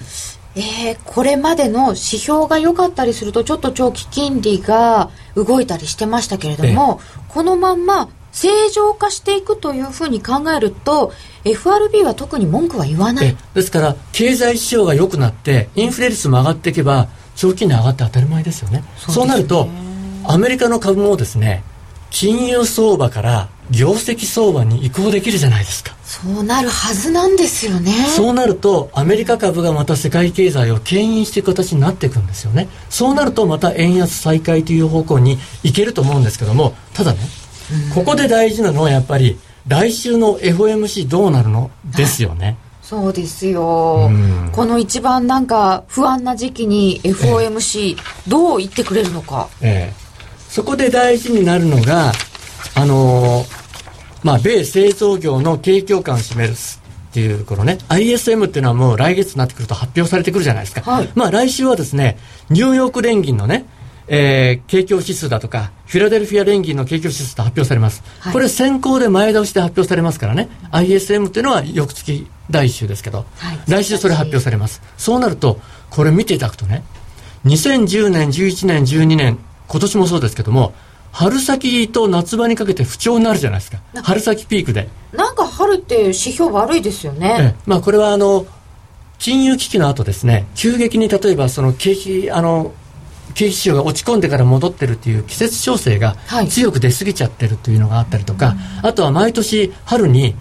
[0.55, 11.13] えー、これまでの指標が良かったりするとちょっと長期金利が動いたりしてましたけれども、このまんま正常化していくというふうに考えると
[11.45, 13.37] FRB は特に文句は言わない。
[13.55, 18.85] ですから経済指標が良くなってインフレ率も上がっていけば長期金利上がって当たり前ですよね。
[18.97, 19.69] そうなると
[20.25, 21.63] アメリカの株もですね
[22.11, 25.95] 金融相場から業績相場に移行できるじゃないですか。
[26.03, 27.93] そうなるはずなんですよね。
[28.17, 32.69] そうなるとアメリカ株がまた世界経済を牽引していく形になっていくんですよね。
[32.89, 37.19] そうなるとまた円安再開という方向にいけると思うんですけどもただね
[37.95, 41.71] ここで大事なのはやっぱり来週の FOMC どうなるの？
[41.97, 44.11] ですよね、そうですよ、
[44.53, 47.97] この一番なんか不安な時期に FOMC
[48.29, 49.95] どう言ってくれるのか、ええ。
[50.49, 52.13] そこで大事になるのが
[52.75, 53.59] あのー
[54.25, 60.91] まあ、米製造業の景況感を示すっていう、このね、ISM っていうのはもう来月になってくると発表されてくるじゃないですか。
[60.91, 61.09] はい。
[61.15, 62.19] まあ、来週はですね、
[62.51, 63.65] ニューヨーク連銀のね、
[64.09, 68.03] えー、景況指数だとか、フィラデルフィア連銀の景況指数と発表されます。
[68.21, 74.83] はいこれ先行で前倒しで発表されますからね、ISM っていうのは翌月第1週ですけど、はい来週それ発表されます。
[74.97, 76.83] そうなると、これ見ていただくとね、
[77.45, 80.75] 2010年、11年、12年、今年もそうですけども、
[81.13, 83.79] 春先と夏場にかけて不調になるじゃないですか。
[84.03, 84.89] 春先ピークで。
[85.13, 88.47] なんか春って指標悪いですよえね、えまあこれはあの、
[89.19, 92.73] 金融危機の後ですね、急激に例えばその景気、あの、
[93.39, 100.35] 景気市場が落ち込んでから戻ってるっていう季節調整がはい強く出過ぎちゃってるというのがあったりとか、あとは毎年春に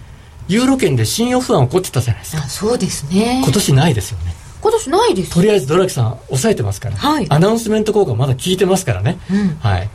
[0.47, 2.43] ユーロ圏で信用不安起こってたじゃないですか。
[2.43, 4.33] あそうですね今年ないですよね。
[4.60, 9.19] 今年ないですとりあえずドラキさん抑えてますから、はいアナウンスメント効果まだ効いてますからね。
[9.29, 9.89] うんはい。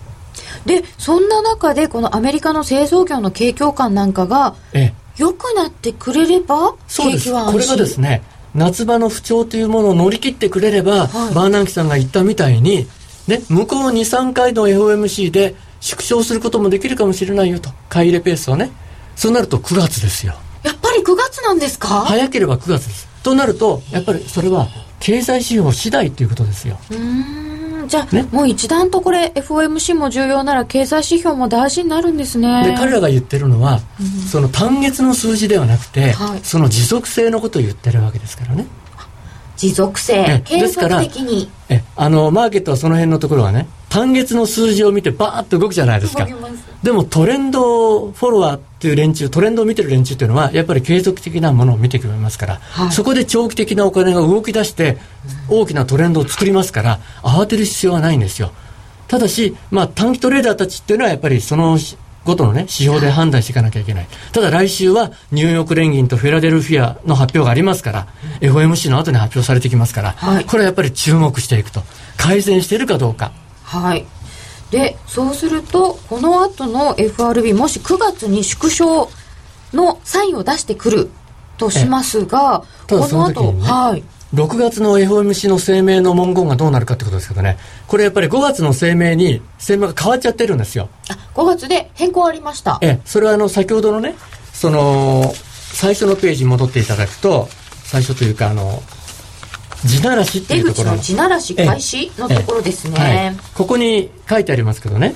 [0.64, 6.74] でそんな中でこのアメリカの製造業の景況感なんかがええ、良くなってくれれば。
[6.86, 8.22] 景気は安心これがですね、
[8.54, 12.86] 夏場の不調というものを乗り切ってくれれば、はいバーナンキさんが言ったみたいに、
[13.26, 17.70] ね、向こう2、3回の FOMC で縮小することもできるかもしれないよと。
[17.88, 18.70] 買い入れペースをね。
[19.16, 20.34] そうなると9月ですよ。
[20.62, 23.08] やっぱり9月なんですか、早ければ9月です。
[23.22, 24.68] となると、やっぱりそれは
[25.00, 26.78] 経済指標次第ということですよ。
[26.90, 26.94] う
[27.88, 28.28] じゃあ、ね。
[28.30, 32.64] もう一段とこれ FOMC も重要なら経済指標も大事になるんですね。
[32.64, 33.80] で、彼らが言ってるのは、
[34.30, 36.40] その単月の数字ではなくて、はい。
[36.42, 38.66] その持続性のことを言ってるわけですからね。
[39.56, 40.14] 持続性。
[40.14, 46.24] え継ですから続的にえ、あの、マーケットはその辺のところはね、単月の数字を見てバーッと動くじゃないですか。
[46.24, 46.71] 動きます。
[46.82, 54.98] でもトレンドフォロワーっていう連中、トレンドを見てる連中っていうのは、やっぱり継続的なものを見てくれますから、はいそこで長期的なお金が動き出して、
[55.48, 58.50] 大きなトレンドを作りますから、慌てる必要はないんですよ。
[59.06, 61.78] ただし、まあ、短期トレーダーたちっていうのは、やっぱりその
[62.24, 64.06] ごとのね、指標で判断していかなきゃいけない。
[64.32, 68.06] ただ来週は、ニューヨーク連銀とフェラデルフィアの発表がありますから、
[68.40, 71.82] FOMC の後に発表されてきますから、はいこれはやっぱり注目していくと。
[72.16, 73.32] 改善しているかどうか。
[73.64, 74.06] はい
[74.72, 79.10] でそうするとこの後の FRB もし9月に縮小
[79.72, 81.10] のサインを出してくる
[81.58, 84.02] としますがこの後ねはい。
[84.34, 90.88] 6月の FOMC の声明の文言がどうなるかってことですけどね、これやっぱり5月の声明に、声明が変わっちゃってるんですよ。
[91.10, 92.78] あ5月で変更ありました。
[92.80, 94.14] ええ、それはあの、先ほどのね、
[94.54, 95.34] その、
[95.74, 97.50] 最初のページに戻っていただくと、
[97.84, 98.82] 最初というか、あの、
[99.84, 100.98] 地ならしってい出うところの。
[100.98, 105.14] 口の地ならし開始のところですね、はい、ここに書いてありますけどね、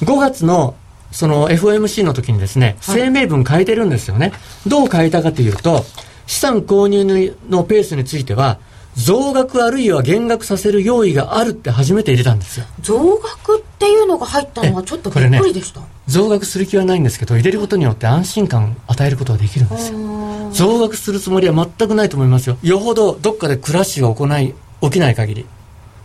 [0.00, 0.74] 5月の
[1.12, 4.32] その FOMC の時にですね、はい声明文変えてるんですよね。
[4.66, 5.84] どう変えたかというと、
[6.26, 8.58] 資産購入のペースについては、
[8.96, 12.66] 増額あるいは減額させる用意があるって初めて入れたんですよ。
[12.80, 19.98] 増額っていうのが入ったのはえちょっとびっくりでした、増額する気はないんですけど、入れることによって安心感を与えることができるんですよ。
[20.52, 22.58] 増額するつもりは全くないと思いますよ。
[22.62, 25.46] よほどどっかでクラッシュが行い、起きない限り。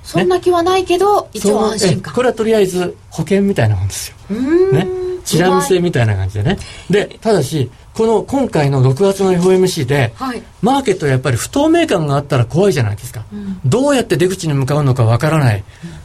[0.04, 4.36] そんな気はないけど、一応安心感これはとりあえず保険みたいなもんですよ。
[4.71, 4.88] ね、
[5.25, 6.57] チラ見せみたいな感じでね。
[6.89, 13.23] で、ただし、この今回の6月の FOMC で、はいマーケットはやっぱり不透明感があったら怖いじゃないですか。
[13.65, 15.63] どうやって出口に向かうのかわからない。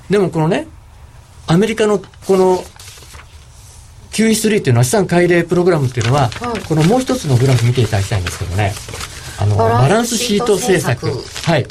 [0.09, 0.67] でもこのね、
[1.47, 2.63] アメリカのこの
[4.13, 8.73] QE3 っていうのは資産改良プログラムっていうのは、はいこのもう一つのグラフ見ていただきたいんですけどね。
[9.39, 10.81] あの、ババランスシート政。
[10.81, 11.07] 策
[11.51, 11.67] はい。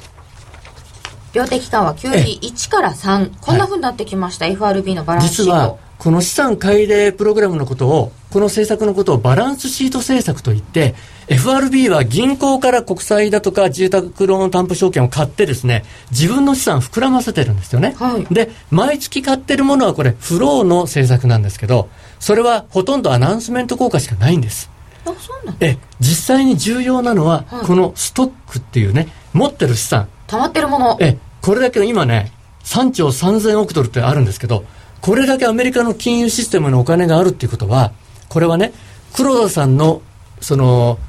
[1.33, 10.95] 量的緩和 QE1 から3こんなふうになってきました、FRB のバランスシート実はこの資産改良プログラムのことをこの政策のことをバランスシート政策といって
[11.27, 18.33] FRB は銀行から国債だとか住宅ローン担保証券を買ってですね自分の資産を膨らませてるんですよね、はい。
[18.33, 21.89] で毎月買ってるものはこれフローの政策なんですけど
[22.19, 24.71] それはほとんどアナウンスメント効果しかないんです。
[25.05, 27.65] あそうなんえ実際に重要なのは、はい。
[27.65, 30.07] このストックっていうね持ってる資産。
[30.27, 30.97] 溜まってるもの。
[30.99, 32.31] え、これだけの今ね、
[32.63, 34.63] 3兆3000億ドルってあるんですけど、
[35.01, 37.91] これだけアメリカの金融システムのお金があるっていうことは、
[38.27, 38.73] これはね、
[39.13, 40.01] 黒田さんの、
[40.41, 40.99] その、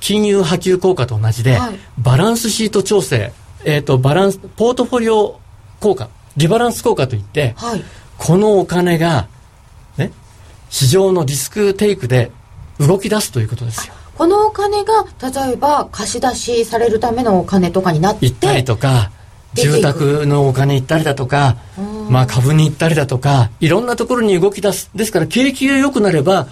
[0.00, 3.32] 金融波及効果と同じで、はいバランスシート調整、
[3.64, 5.40] えっ、と、バランス、ポートフォリオ
[5.80, 7.84] 効果、リバランス効果といって、はい
[8.18, 9.28] このお金が、
[9.96, 10.10] ね、
[10.70, 12.30] 市場のリスクテイクで
[12.78, 13.94] 動き出すということですよ。
[14.16, 19.10] このお金が例えば貸し出しされるためのお金とかになって行ったりとか
[19.56, 21.56] 住宅のお金行ったりだとか、
[22.08, 24.90] まあ、株に行ったりだとかいろんなところに動き出す。
[24.94, 26.46] ですから景気が良くなれば、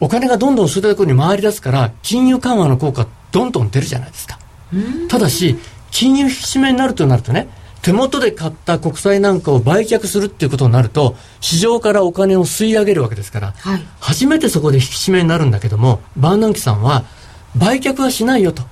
[0.00, 4.38] お金がどんどんそういったところに回り出すから金融緩和の効果どんどん出るじゃないですか。
[5.08, 5.56] ただし
[5.90, 7.48] 金融引き締めになるとなるとね
[7.82, 13.82] 手元で買った国債なんかを売却するっていうことになると市場からお金を吸い上げるわけですから、はい。
[14.00, 17.04] 初めてそこで引き締めになるんだけどもバーナンキさんは
[17.56, 18.62] 売却はしないよと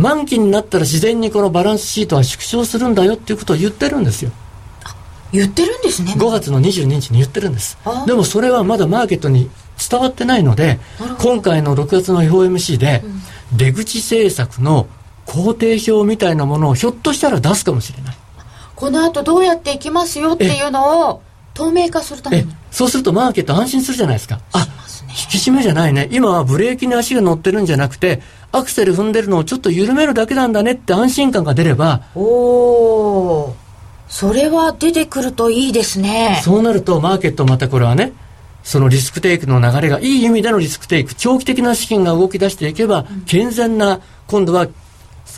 [0.00, 4.30] 満期になったら自然にこのバランスシートは縮小するんだよっていうことを言ってるんですよ。
[5.32, 6.14] 言ってるんですね。
[6.16, 7.78] 5月の22日に言ってるんです。
[8.06, 9.50] でもそれはまだマーケットに
[9.90, 10.78] 伝わってないので
[11.20, 13.04] 今回の6月の FOMC で
[13.56, 14.88] 出口政策の
[15.26, 18.16] 工程表みたいなものをひょっとしたら出すかもしれない。
[18.74, 21.22] この後どうやっていきますよっていうのを
[21.52, 24.40] 透明化するためえにそうするとマーケット安心するじゃないですか。
[24.52, 24.66] あ
[25.10, 26.08] 引き締めじゃないね。
[26.10, 28.22] 今はブレーキに足が乗ってるんじゃなくて
[28.52, 33.56] アクセル踏んでるのをちょっと緩めるだけなんだねって安心感が出ればおお
[34.08, 36.40] それは出てくるといいですね。
[36.42, 38.12] そうなるとマーケットまたこれはね
[38.64, 44.68] そのリスクテイクの流れがいい意味でのリスクテイク長期的な資金が動き出していけば、健全な今度は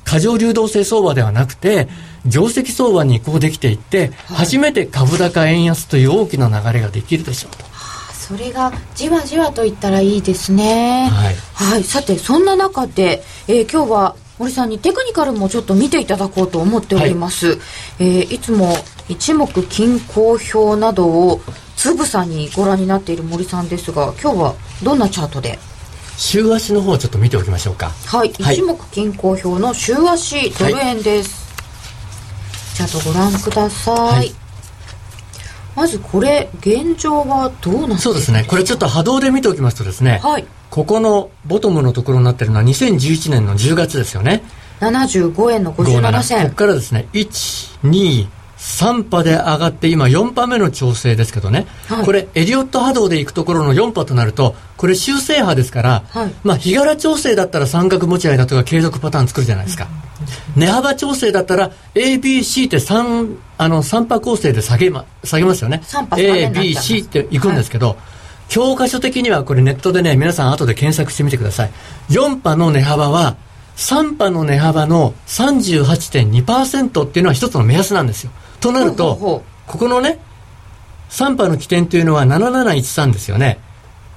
[0.05, 1.89] 過剰流動性相場ではなくて
[2.27, 7.65] 業績相場に移行できていって、初めて株高円安という大きな流れができるでしょうと
[8.33, 11.07] それがじわじわといったらいいですね。
[11.13, 11.35] はい。
[11.53, 17.59] はい、さてそんな中で、えー今日は森さんにテクニカルもちょっと見ていただこうと思っております、い。
[17.99, 18.75] えーいつも
[19.11, 21.43] 一目均衡表などを
[21.77, 25.59] つぶさにご覧になっている森さんですが今日はどんなチャートで？
[26.17, 27.91] 週足の方をちょっと見ておきましょうか。
[28.07, 28.55] はい、はい。
[28.55, 31.53] 一目均衡表の週足ドル円です、
[32.77, 34.35] チャートご覧ください、はい
[35.75, 38.45] まずこれ現状はどうなんでしょそうですね。
[38.47, 40.45] これちょっと波動で見ておきますとですね、はい。
[40.71, 44.43] ここのボトムのところになってるのは2011年の10月ですよね。
[44.81, 46.43] 75円の57 57銭。
[46.45, 47.09] ここからですね
[48.63, 52.05] 123波で上がって今4波目の調整ですけどね、はい。
[52.07, 56.35] これエリオット波動でいくところの4波となるとこれ修正波ですから、はい。
[56.45, 59.89] まあ日柄調整だったら三角持ち合いだとか継続パターン作るじゃないですか、
[60.57, 65.83] 値幅調整だったら ABC って3あの3波構成で下げ,、ま、下げますよね。
[65.93, 67.97] ABC っていくんですけど、
[68.49, 71.71] 教科書的にはこれネットでね皆さん後で検索してみてください。
[72.11, 73.37] 4波の値幅は
[73.77, 78.31] 3波の値幅の38.2%っていうのは一つの目安なんですよ
[78.63, 79.17] となると
[79.67, 80.19] ここのね
[81.11, 83.59] 3波の起点というのは7713ですよね。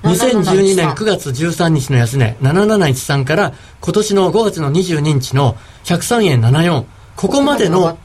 [0.03, 6.85] 2012年9月13日の安値7713から今年の5月の22日の103円74
[7.15, 7.97] ここまでの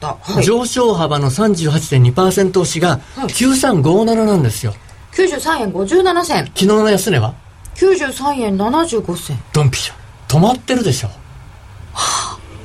[0.43, 3.27] 上昇幅の38.2%押しがはい。
[3.27, 4.73] 9357なんですよ。
[5.13, 6.45] 93円57銭。
[6.45, 7.35] 昨日の安値は
[7.75, 9.37] ？93円75銭。
[9.53, 9.93] ドンピシャ。
[10.27, 11.09] 止まってるでしょ。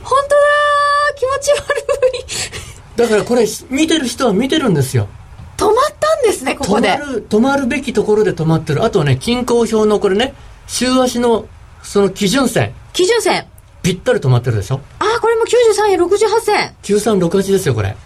[0.02, 1.18] 本当だー。
[1.18, 1.64] 気持ち悪
[2.72, 5.08] いだからこれ見てる人は見てるんですよ。
[5.56, 6.88] 止まったんですねここで。
[6.88, 8.84] 止まる止まるべきところで止まってる。
[8.84, 10.34] あとはね均衡表のこれね
[10.66, 11.46] 週足の
[11.82, 12.72] その基準線。
[12.92, 13.46] 基準線。
[13.82, 14.80] ぴったり止まってるでしょ。
[14.98, 17.18] あーこれも93円68銭。
[17.20, 17.96] 9368ですよこれ。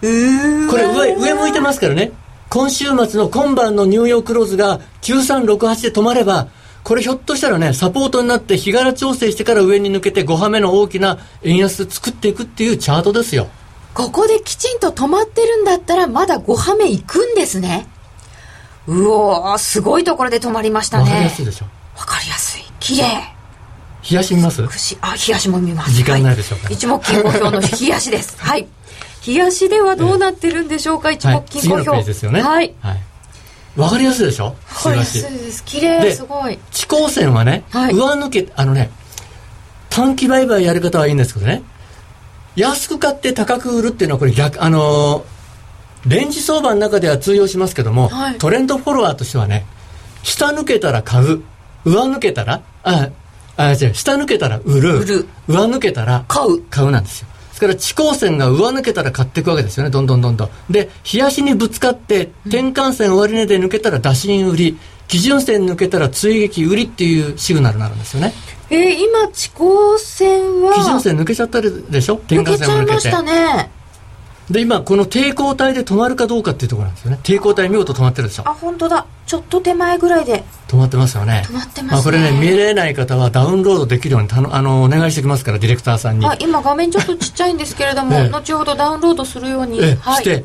[0.00, 2.12] これ上上向いてますからね。
[2.50, 6.48] 今週末の今晩のニューヨークローズが9368で止まれば
[6.82, 13.48] これひょっとしたらねサポートになって日柄調整してから上に抜けて5波目の大きな円安作っていくっていうチャートですよ
[13.94, 17.86] ここできちんと止まってるんだったらまだ5波目行くんですね。
[18.86, 21.66] うおーすごいところで止まりましたわかりやねすいでしょ。
[21.98, 22.62] わかりやすい。
[22.80, 23.04] 綺麗。
[24.10, 24.62] 冷やし見ます？
[24.66, 25.92] 串あ冷やしも見ます。
[25.92, 26.74] 時間ないでしょうからはい。
[26.74, 28.36] 一目均衡表の冷やしです。
[28.40, 28.66] はい。
[29.26, 32.42] 冷やしではどうなってるんでしょうか、一はい、目均衡表次のページですよね。
[32.42, 32.74] はい。
[33.76, 34.44] わかりやすいでしょ？
[34.46, 35.62] わかりやすいです。
[35.64, 36.58] 綺麗ですごい。
[36.70, 37.94] 地高線はね、はい。
[37.94, 38.90] 上抜けあのね
[39.90, 41.62] 短期売買やる方はいいんですけどね
[42.60, 45.40] 安く買って高く売るっていうのはこれ逆あのー
[46.06, 48.38] レンジ相場の中では通用しますけども、はい。
[48.38, 49.66] トレンドフォロワーとしてはね
[50.22, 51.42] 下抜けたら買う
[51.84, 53.10] 上抜けたらあ
[53.56, 55.26] あ違う下抜けたら売る売る。
[55.46, 56.62] 上抜けたら買う。
[56.62, 57.28] 買うなんですよ。
[57.48, 60.50] ですから地高線が上抜けたら買っていくわけですよねどんどんどんどん。
[60.70, 64.78] で冷やしにぶつかって転換線終値で抜けたら打診売り
[65.10, 68.32] 基準線抜けたら追撃売りっていうシグナルになるんですよね。
[68.70, 70.72] えー、今地高線は。
[70.74, 72.14] 基準線抜けちゃったでしょ？
[72.14, 73.70] 転抜けち換線を抜けゃいましてたね。
[74.48, 77.18] で今この抵抗体で止まるかどうかっていうところなんですよね。
[77.24, 78.44] 抵抗体見事止まってるでしょ？
[78.48, 79.06] あ本当だ。
[79.26, 80.44] ちょっと手前ぐらいで。
[80.68, 81.42] 止まってますよね。
[81.44, 82.00] 止まってますね。
[82.00, 86.26] あ、これね見れない方はダウンロードできるようにたのあのお願いしておきますからディレクターさんに。
[86.26, 90.44] あ今画面ちょっとちっちゃいんですけれども、ええ後ほどダウンロードするように、えはい、して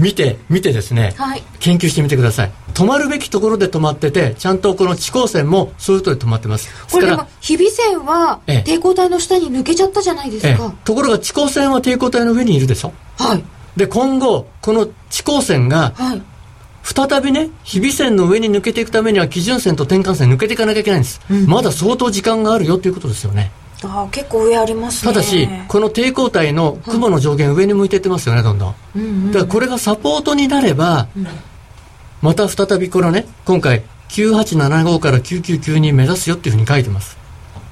[0.00, 1.42] 見て見てですね、はい。
[1.60, 2.52] 研究してみてください。
[2.74, 6.68] 止まるべきところで止まっててちゃんとこの地高線もそういうところで止まってます。
[6.90, 8.70] これでも日比線はええ。
[8.70, 10.54] 抵抗体の下に抜けちゃったじゃないですええ。
[10.56, 10.74] か。
[10.84, 12.92] ところが地高線は抵抗体の上にいるでしょ？
[13.18, 13.44] はい。
[13.76, 16.22] で今後この地高線がはい。
[16.82, 23.52] 再びね日比線の上に抜けていくためには基準線と転換線抜けていかなきゃいけないんです、まだ相当時間があるよということですよね
[23.84, 25.12] ああ、結構上ありますね。
[25.12, 28.74] ただし、この抵抗体の雲の上限上に向いていってますよね、どんどん。
[28.96, 31.08] うんうんだからこれがサポートになれば、
[32.20, 37.16] また再びこのね、今回、9875から9992目指すよっていうふうに書いてます。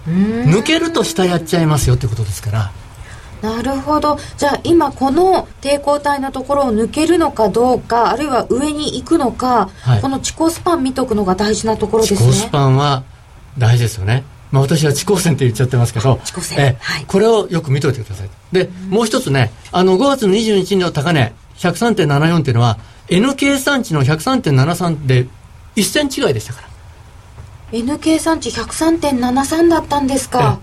[0.06, 2.72] 抜けると下やっちゃいますよってことですから。
[3.42, 4.18] なるほど。
[4.36, 12.18] じゃあ今この抵抗体のところを抜けるのかどうか、あるいは上に行くのか、はいこの地高スパン見とくのが大事なところですね。
[12.20, 13.04] 地高スパンは
[13.58, 14.24] 大事ですよね。
[14.50, 16.20] まあ私は地高線って言っちゃってますけど、
[16.56, 18.30] ええはいこれをよく見といてください。
[18.52, 22.78] で、もう一つね、あの5月22日の高値、103.74っていうのは、
[23.08, 25.26] N 計算値の103.73で
[25.76, 26.68] 1センチ違いでしたから。
[27.72, 30.60] N 計算値103.73だったんですか。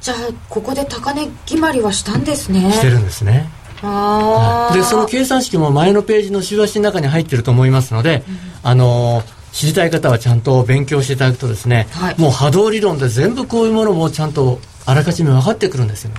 [0.00, 0.16] じゃあ
[0.48, 2.72] ここで高値決まりはしたんですね。
[2.72, 3.50] してるんですね。
[3.82, 4.74] ああ。
[4.74, 8.22] でその計算式も前のページの週足の中に入ってると思いますので、
[8.62, 12.14] あのー知りたい方はちゃんと勉強していただくとですね、はい。
[12.16, 16.12] もう波動理論で全部こういうものもちゃんとあらかじめ分かってくるんですよ。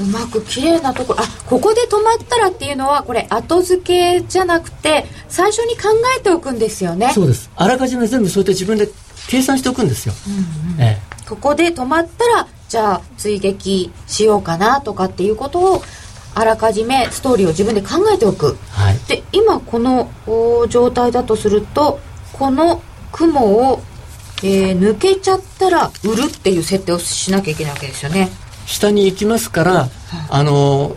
[0.00, 7.10] うまく綺麗なところあここで止まったらっていうのはこれ後付けじゃなくて最初に考えておくんですよね。
[7.12, 7.50] そうです。
[7.56, 8.88] あらかじめ全部そうやって自分で
[9.28, 10.14] 計算しておくんですよ、
[10.80, 10.98] え
[11.28, 15.82] ここで止まったらじゃあ追撃しようかなとかっていうことを
[16.34, 18.56] あらかじめストーリーを自分で考えておく。
[18.78, 18.98] えはい。
[19.08, 22.00] で今このお状態だとすると
[22.42, 22.82] この
[23.12, 23.80] 雲を、
[24.42, 28.30] えー抜けちゃったら売るっていう設定をしなきゃいけないわけですよね。
[28.66, 29.88] 下に行きますから、
[30.28, 30.96] あのー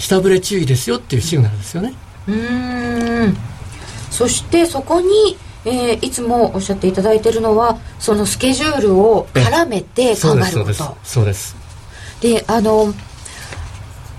[0.00, 1.94] 下振れ注意ですよっていうシグナルですよね、
[2.26, 3.36] うーん。
[4.10, 10.82] そしてそこに、えーいつもおっしゃっていただいているのはそのスケジュールを絡めて考そうですそうです。
[10.82, 11.56] えることそうです。
[12.20, 12.92] であの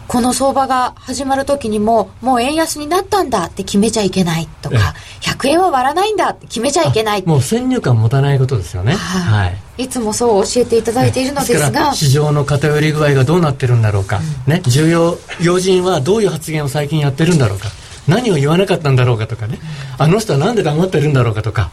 [0.07, 7.23] この相場が始まる時にももう円安になったんだって決めちゃいけないとか100円は割らないんだって決めちゃいけない。
[7.25, 8.93] もう先入観持たないことですよね。
[8.93, 9.47] は
[9.77, 9.83] い。
[9.83, 9.87] い。
[9.87, 11.93] つもそう教えていただいているのですが。
[11.93, 17.67] 市場の偏り具合がどうなってるんだろうか、ね、重要要人はどういう発言を最近やってるんだろうか。
[18.07, 19.59] 何を言わなかったんだろうかとかね、
[19.97, 21.71] あの人はなんで黙ってるんだろうかとか、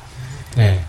[0.57, 0.85] え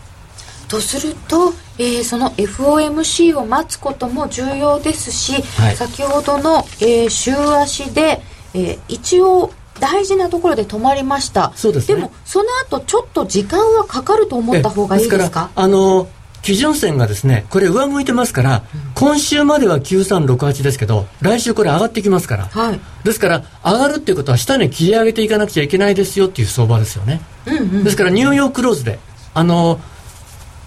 [0.68, 5.76] とすると、えーその FOMC を待つことも重要ですし、はい。
[5.76, 8.22] 先ほどの、えー週足で、
[8.54, 11.52] えー一応大事なところで止まりました。
[11.56, 12.02] そうですね。
[12.02, 15.50] もその後ちょっと時間はかかると思えった方がいいですか？
[15.54, 16.08] あの
[16.42, 18.64] 基準線がですねこれ上向いてますから、
[18.94, 22.80] 今週までは9368ですけど来週これ上がってきますから、はい。
[23.04, 27.84] ですから上がるっていうことは下に切り上げていかなくちゃいけないですよっていう相場ですよね、うんうん。
[27.84, 29.00] ですからニューヨーククローズで
[29.34, 29.82] あの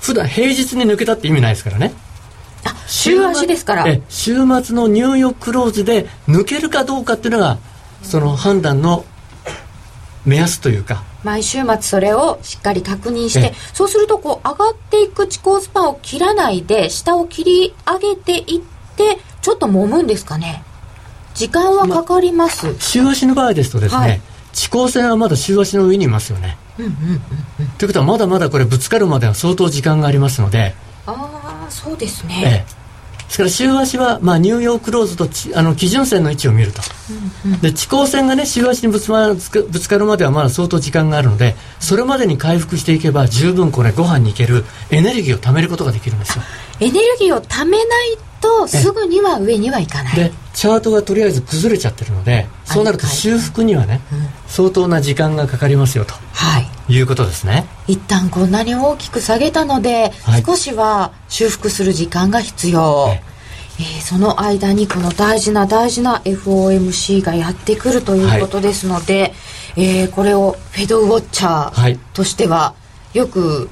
[0.01, 1.93] 普段平日に抜けたって意味ないですからね。
[2.65, 3.87] あ週足ですから。
[3.87, 7.59] え週末のニューヨーククローズで抜けるかどうかっていうのが
[8.03, 9.05] その判断の
[10.25, 11.03] 目安というか。
[11.25, 13.55] 毎週末それをしっかり確認してええ。
[13.75, 18.61] そうするとこう上がっていく地高スパンを切らないで下を切り上げていっ
[18.97, 20.63] てちょっと揉むんですかね。
[21.35, 24.21] 時間はかかります、週足の場合ですとですね、はい。
[24.53, 26.59] 地高線はまだ週足の上にいますよね。
[27.79, 30.75] ということはまだまだこれぶつかるまでは相当時間がありますので、
[31.07, 32.43] ああそうですええ。
[32.43, 32.67] ね、
[33.25, 36.81] ですから週足は、まあ、ニューヨーククローズとちあの基準線の位置を見ると、
[37.61, 46.45] で地高線がね週足にぶつ,、ま、ぶつかぶつかるまではまだ相当時間があるのでそれまでに回復していけば十分これご飯にいけるエネルギーを貯めることができるんですよ。
[46.81, 50.17] エネルギーを貯めないとすぐには上にはいかない。
[50.17, 54.01] でチャートがとりあえず崩れちゃってるのでそうなると修復にはね、
[54.49, 56.69] 相当な時間がかかりますよとはい。
[56.93, 57.67] いうことですね。
[57.87, 60.43] 一旦こんなに大きく下げたので、はい。
[60.45, 63.23] 少しは修復する時間が必要、え
[63.79, 63.83] え。
[63.83, 69.33] ーその間にこの大事な大事な FOMC がやってくるということですので、
[69.77, 71.95] えーこれをフェドウォッチャはい。
[71.95, 72.75] ーとしては
[73.15, 73.69] よく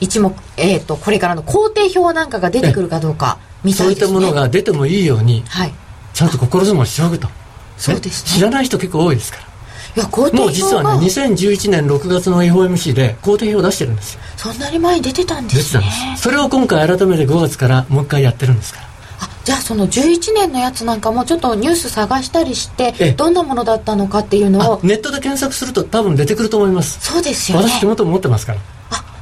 [0.00, 3.38] 一目、えー、とこれからの工程表なんかが出てくるかどうか。
[3.38, 5.72] 見たそういったものが出てもいいようにはい。
[6.12, 7.28] ちゃんと心づもりしておくと。
[7.76, 8.38] そうですね。
[8.38, 9.52] 知らない人結構多いですから。
[9.94, 14.20] いやもう実はね2011年6月の FOMC で工程表を出してるんですよ。
[14.36, 16.22] そんなに前に出てたんで出てたんすねです。
[16.22, 18.86] それを今回改めて5月からもう一回やってるんですから。
[19.20, 23.12] あじゃあその11年のやつなんかもちょっとニュース探したりしてええ。
[23.12, 26.98] どんなものだったのかっていうのをあネットで検索すると多分出てくると思います。
[27.00, 27.68] そうですよね。
[27.68, 28.58] 私手元も持ってますから。
[28.58, 28.62] あ、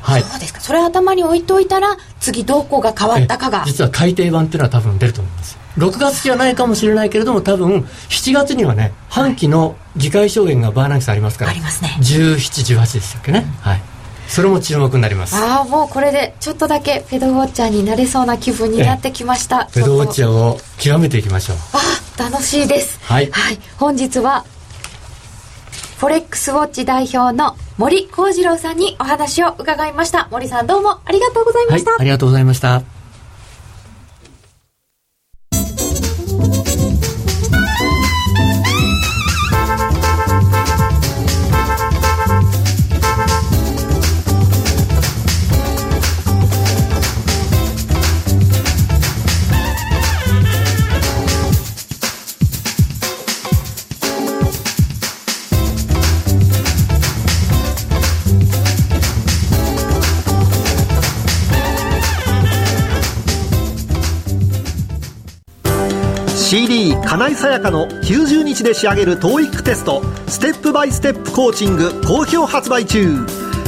[0.02, 0.22] はい。
[0.22, 0.60] そうですか。
[0.60, 3.64] それ頭に置いといたら次どこが変わったかが。
[3.66, 5.58] え実は改訂版っていうのは多分出ると思います。
[5.78, 11.96] 6月じゃないかもしれないけれども多分7月にはね半期の議会証言がバーナンキスありますからありますね。
[12.00, 13.82] 1718でしたっけね、はい。
[14.28, 15.36] それも注目になります。
[15.36, 19.68] ああもうこれでちょっとだけペドウォッチャーになれそうな気分になってきました。
[19.72, 21.56] ペドウォッチャーを極めていきましょう。
[21.72, 23.00] あ楽しいです。
[23.02, 24.44] はい、はい、本日は
[26.00, 30.28] フォレックスウォッチ代表の森幸次郎さんにお話を伺いました。
[30.30, 32.99] 森さんどうもありがとうございました、はい、ありがとうございました。
[67.10, 73.24] 金井さやかの90日で仕上げる TOEIC テストステップバイステップコーチング好評発売中。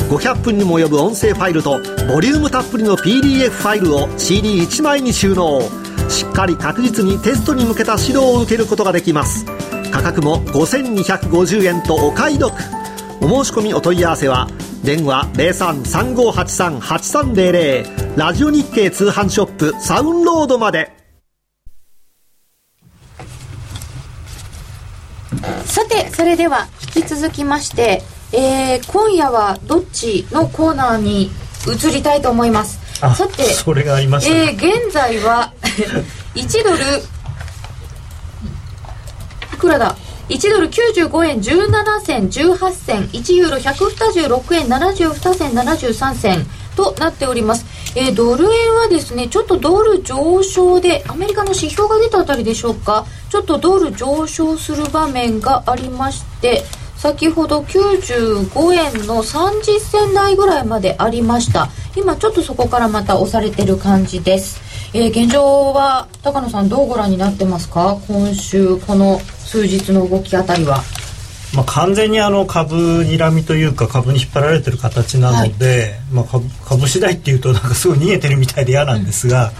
[0.08, 5.60] 500分にも及ぶ音声ファイルとボリュームたっぷりの PDF ファイルを CD1 枚に収納。
[6.08, 9.44] しっかり確実にテストに向けた指導を受けることができます。
[9.90, 12.54] 価格も5250円とお買い得。
[13.20, 14.46] お申し込みお問い合わせは
[14.84, 21.01] 電話0335838300ラジオ日経通販ショップサウンロードまで。
[25.64, 31.30] さてそれでは引き続きまして、えー今夜はどっちのコーナーに
[31.66, 32.80] 移りたいと思います。
[33.04, 34.34] あさてそれがありました。
[34.34, 35.52] ね、えー現在は
[36.34, 36.78] 1ドル
[39.52, 39.96] いくらだ
[40.28, 53.06] ？1ドル95円17銭18銭1ユーロ126円72銭73銭となっております、えードル円はですねちょっとドル上昇でアメリカの指標が出たあたりでしょうか。
[53.30, 56.64] ちょっとドル上昇する場面がありまして
[56.96, 61.68] 先ほど95円の30銭台ぐらいまでありました。
[61.96, 64.60] 今ちょっとそこからまた押されてる感じです、
[64.94, 67.98] えー現状は高野さんどうご覧になってますか？
[68.06, 70.82] 今週この数日の動きあたりは。
[71.54, 79.52] まあ、完全にあの株にらみというか株に引っ張られてる形なので、まあ、株株次第っていうとなんかすごい逃げてるみたいで嫌なんですが、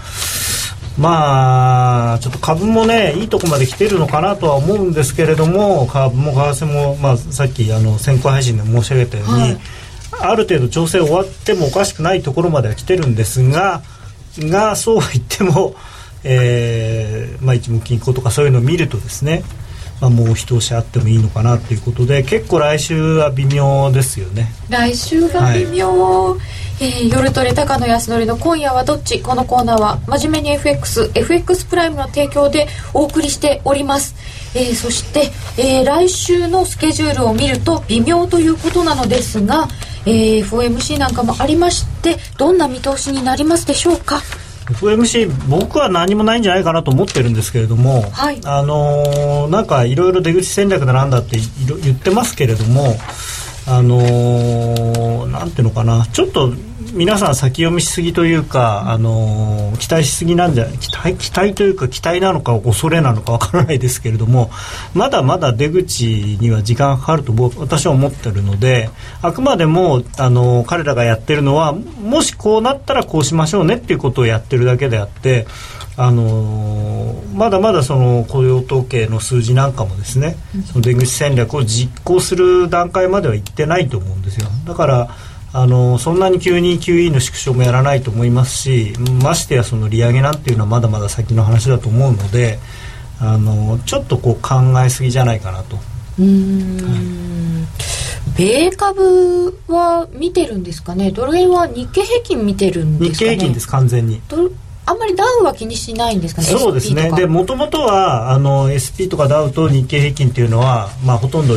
[0.97, 9.57] まあちょっと株もねいいとこまで来てるのかなとは思うんですけれども株も為替も、まあ、さっきあの先行配信で申し上げたように、はい。
[10.19, 13.81] ある程度調整終わってもおかしくないところまでは来てるんですが
[14.39, 15.75] がそうは言っても、
[16.23, 19.43] えーまあ、一目金庫とかそういうのを見るとですね、
[20.03, 24.51] まあ、もう一押しあってもいいのかなということで結構来週は微妙ですよね。
[24.69, 26.35] 来週が微妙、
[26.81, 29.21] えー夜トレ高野康則の今夜はどっち？
[29.21, 34.13] このコーナーは真面目に FXFX プライムの提供でお送りしております、
[34.55, 39.69] えーそして、えー来週のスケジュールを見ると微妙ということなのですが、
[40.05, 44.19] えー FOMC なんかもありましてどんな見通しになりますでしょうか？
[44.73, 48.39] FMC 僕は何もないんじゃないかなと思ってるんですけれども、はい。
[48.43, 51.37] あのーなんかいろいろ出口戦略だなんだって
[51.83, 52.95] 言ってますけれども
[53.67, 56.53] あのーなんていうのかなちょっと
[56.93, 64.51] 皆さん先読みしすぎというか、あのー期待しすぎなんじゃ期待期待というか期待なのか恐れなのかわからないですけれども
[64.93, 68.89] まだまだ出口には時間がかかると私は思ってるので
[69.23, 75.47] あくまでも、あのー彼らがやってるのはもしこうなったらこうしましょうねっていうことをやってるだけであって
[75.97, 80.35] あのーまだまだその雇用統計の数字なんかもですね、
[80.71, 84.47] その出口戦略を実行する段階までは行ってないと思うんですよ。
[84.65, 85.09] だから
[85.55, 92.57] あのーそんなに急に QE の縮小もやらないと思いますしましてやその利上げなんていうのはまだまだ先の話だと思うので
[93.19, 95.77] あのーちょっとこう考えすぎじゃないかなと。
[96.19, 97.67] うーん。
[98.35, 101.11] 米株は見てるんですかね？
[101.11, 103.31] ドル円は日経平均見てるんですかね？
[103.31, 104.21] 日経平均です完全に。
[104.85, 106.47] あんまりダウは気にしないんですかね？
[106.47, 107.11] そうですね。
[107.11, 111.55] でもともとはあの SP とかダウと日経平均っていうのは、まあ、ほとんど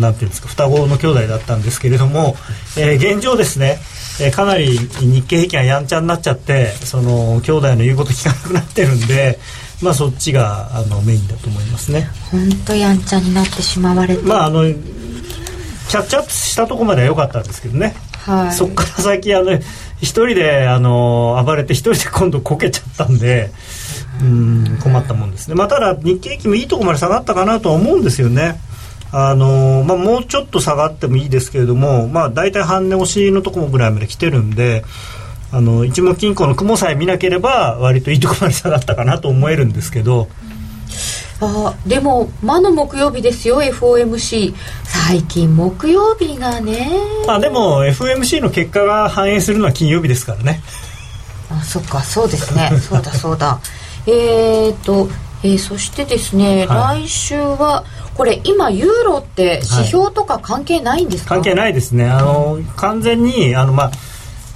[0.00, 2.34] なんていうんですか双子の兄弟だったんですけれども、
[2.78, 3.78] えー現状ですね、
[4.20, 9.38] えーかなり日経平均はやんちゃになっちゃってその兄弟の言うこと聞かなくなってるんで、
[9.82, 12.08] まあ、そっちがあのメインだと思いますね。
[12.30, 14.62] 本当やんちゃになってしまわれて、まああの
[15.88, 19.52] キャッチアップしたとこまでは良かったんですけどね、はい、そこから先あの
[20.00, 23.50] 一人であの暴れて一人で今度こけちゃったんで
[24.20, 28.60] うん困ったもんですね、まあ、ただ日経平均もいいとこまで下がったかなとは思うんですよね
[29.18, 34.84] あの、まあ、もうちょっと下がってもいいですけれども、まあ、大体半値押しのところぐらいまで来てるんで
[35.52, 40.28] あの一目金庫の雲さえ見なければ割といいとこまで下がったかなと思えるんですけど、
[41.40, 44.54] あでも魔の木曜日ですよ FOMC
[44.84, 46.90] 最近木曜日がね。
[47.28, 50.60] あでも FMC の結果が反映するのは金曜日ですからね。
[51.48, 52.70] あそっかそうですね。
[52.80, 53.60] そうだそうだ。
[54.06, 55.08] えーと、
[55.42, 57.84] えー、そしてですね、はい、来週は
[58.14, 62.08] これ今ユーロって指標とか関係ないんですか、はい、関係ないですね。
[62.08, 63.90] あの完全にあのまあ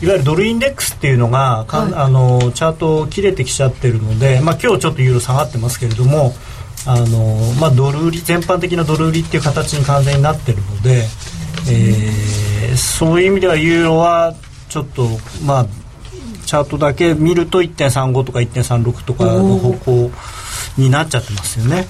[0.02, 6.32] いわゆるドルインデックスっていうのが、はい、あのチャート切れてきちゃってるので、まあ、今日ちょっとユーロ下がってますけれども
[6.86, 11.04] あの、まあ、ドル売り全般的なドル売りっていう形に完全になってるので、
[11.70, 14.34] えー、そういう意味ではユーロは
[14.70, 15.06] ちょっと
[15.44, 15.66] まあ
[16.46, 20.10] チャートだけ見ると1.35とか1.36とかの方向
[20.80, 21.86] になっちゃってますよね。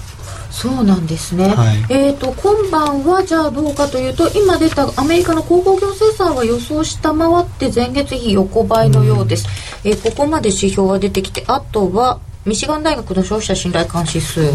[0.50, 9.46] そうなんですね、はい、えーと、今晩はじゃあどうかというと今出たアメリカの鉱工業生産は予想下回って前月比横ばいのようです、
[9.84, 14.50] うん、えー、ここまで指標が出てきてあとはミシガン大学の消費者信頼監視数、ね、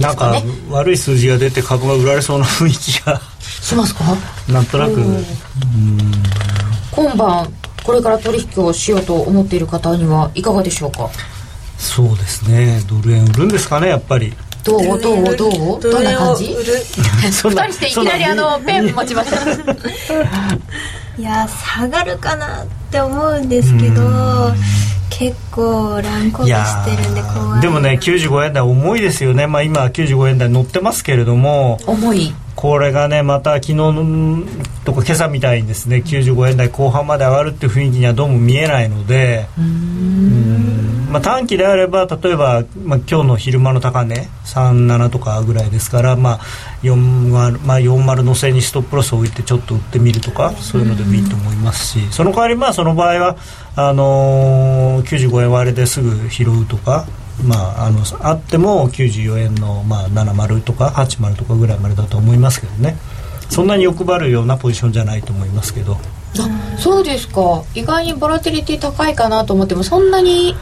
[0.00, 0.34] なんか
[0.68, 3.20] 悪い数字が出て株が売られそうな雰囲気が。
[3.40, 4.02] しますか？
[4.48, 4.94] なんとなく。
[6.92, 7.52] 今晩
[7.84, 11.08] これから取引をしようと思っている方にはいかがでしょうか？
[11.78, 12.82] そうですね。
[12.88, 14.32] ドル円売るんですかねやっぱり。
[14.64, 15.00] どう？
[15.00, 15.36] どう？
[15.36, 15.80] どう？
[15.80, 16.46] どんな感じ？
[16.56, 19.72] 二人していきなりあのペン持ちました。
[21.18, 24.52] いや下がるかなって思うんですけど
[25.08, 27.60] 結構乱高下してるんで怖い。
[27.62, 29.46] でもね95円台重いですよね。
[29.46, 31.78] まあ今95円台乗ってますけれども。
[31.86, 32.34] 重い。
[32.54, 34.42] これがねまた昨日の
[34.84, 39.46] とか今朝みたいにですね95円台後半まで上がるっていう雰囲気にはどうも見えないので。
[39.58, 40.85] うん
[41.16, 46.40] まあ、短期であれば例えば、まあ、今日の昼間の高値37とかぐらいですから、まあ
[46.82, 53.36] 40まあ、40のせにストップロスを置いてちょっと売ってみるとかそういうのでもいいと思いますしその代わりまあその場合は
[53.76, 57.06] あのー、95円割れですぐ拾うとか
[57.44, 62.96] まあ、あのあっても94円の、まあ、70とか80とかぐらいまでだと思いますけどね。
[63.50, 65.98] そんなに欲張るようなポジションじゃないと思いますけど。
[66.38, 67.62] あそうですか。
[67.74, 70.56] 意外にボラティリティ高いかなと思ってもそんなに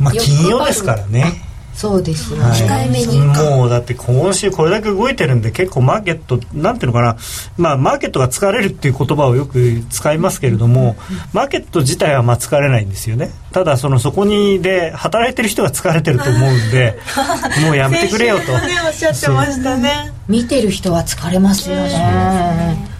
[0.00, 1.48] まあ金曜ですからね。
[1.78, 3.20] そうですね、はい、控えめに。
[3.20, 7.16] もうだって今週これだけ動いてるんで結構マーケットなんていうのかな。
[7.56, 10.96] まあマーケットが疲れるっていう言葉をよく使いますけれども、
[11.32, 13.30] マーケット自体はまあ疲れないんですよね。
[13.52, 16.98] ただそのそこにで働いてる人が疲れてると思うんで
[17.64, 18.52] もうやめてくれよと。
[18.52, 20.12] おっしゃってましたね。
[20.26, 22.97] 見てる人は疲れますよね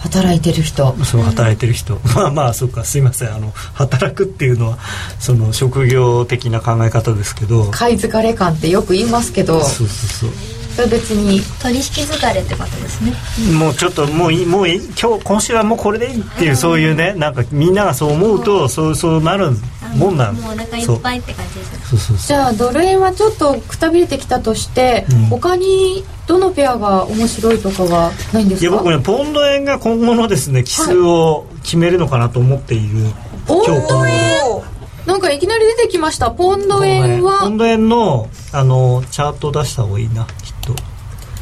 [0.00, 0.94] 働いてる人。
[1.04, 2.00] そう働いてる人。
[2.14, 2.84] まあまあそうか。
[2.84, 3.34] すいません。
[3.34, 4.78] あの働くっていうのは
[5.18, 7.68] その職業的な考え方ですけど。
[7.70, 9.60] 買い疲れ感ってよく言いますけど。
[9.60, 13.12] そうそうそうそれ別に取引疲れってことですね。
[13.58, 19.50] もうちょっともういいもういい今日今週はもうこれでいいっていうそういうねなんかみんながそう思うとそうそうなる
[19.94, 20.36] もんなん。
[20.36, 21.90] もうお腹いっぱいって感じです。
[21.90, 28.70] そうそうじゃあドル円はちょっとくたびれてきたとして、うん、他にどのペアが面白いとかはないんですか？
[28.70, 33.14] いや僕ねポンド円が今後のですね奇数を決めるのかなと思っている、はい、
[33.46, 34.62] ポンド円
[35.06, 36.30] なんかいきなり出てきました。
[36.30, 37.40] ポンド円は。
[37.40, 40.26] ポンド円のあのチャート出した方がいいな
[40.60, 40.74] と。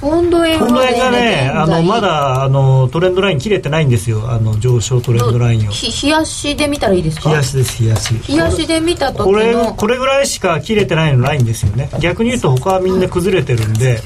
[0.00, 4.30] ポンド円がねあのまだあのトレンドライン切れてないんですよ。
[4.30, 5.72] あの上昇トレンドラインを。
[5.72, 7.30] 冷やしで見たらいいですか？
[7.30, 11.90] 冷やしです冷やし冷やしで見た時のこれこれぐらいしか切れてないのないんですよね。
[12.00, 13.98] 逆に言うと他はみんな崩れてるんで、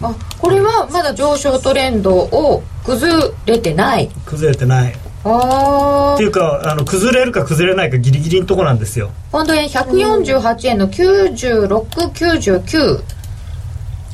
[0.00, 3.12] あこれはまだ上昇トレンドを崩
[3.46, 4.08] れてない。
[4.24, 4.94] 崩れてない。
[5.24, 9.10] あっていうかあの崩れるか崩れないかギリギリのとこなんですよ。
[9.32, 13.02] ポンド円148円の9699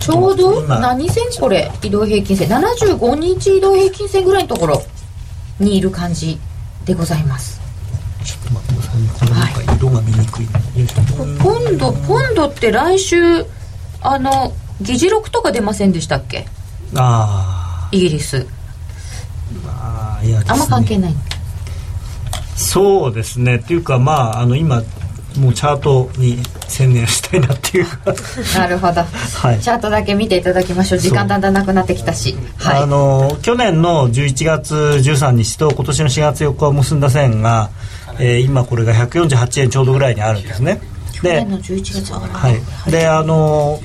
[0.00, 1.70] ちょうど何線これ？
[1.82, 2.48] 移動平均線。
[2.48, 4.82] 75日移動平均線ぐらいのところ
[5.58, 6.38] にいる感じ
[6.84, 7.60] でございます。
[8.24, 9.08] ちょっと待ってくださいね。
[9.18, 13.44] このなんか色が見にくい、はい、ポンドポンドって来週
[14.00, 16.46] あの議事録とか出ませんでしたっけ？
[16.94, 18.46] ああイギリス。
[19.66, 21.14] ああいや、ね、あんま関係ない。
[22.56, 23.56] そうですね。
[23.56, 24.82] っていうかまああの今
[25.38, 28.14] もうチャートに専念したいなっていうか。
[28.56, 30.98] なるほど、はい、チャートだけ見ていただきましょう。
[30.98, 37.70] 時間だんだんなくなってきたし、はい、あの去年の11月13日と今年の4月4日を結んだ線が、
[38.18, 40.80] えー、今これが148円ちょうどぐらいにあるんですね。
[41.22, 42.90] ではい。
[42.90, 43.80] であの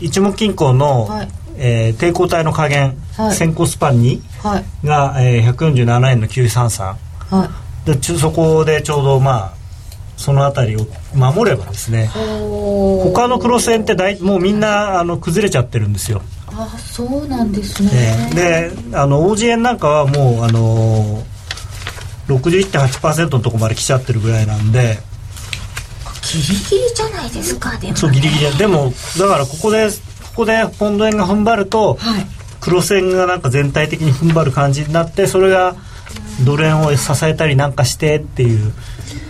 [0.00, 6.96] 一目金庫の、はい、えー、抵抗体の加減、はい、先行スパン2、はい、が、えー、147円の933、
[7.30, 7.50] は
[7.86, 9.61] い、でそこでちょうどまあ
[10.22, 16.22] その辺りを守ればですね他のクロス円って大もうみんなあの崩れちゃってるんですよ。
[16.54, 21.24] あそうなんですね、であの OG 円なんかはもうあの
[22.28, 24.98] 61.8%のとこまで来ちゃってるぐらいなんで。
[26.22, 28.58] ギリギリじゃないですかでも、ね、そうギリギリ。
[28.58, 29.94] でもだからここでこ
[30.36, 32.26] こでポンド円が踏ん張ると、はい、
[32.60, 35.74] 黒線がなんか全体的に踏ん張る感じになってそれが
[36.44, 38.72] ドル円を支えたりなんかしてっていう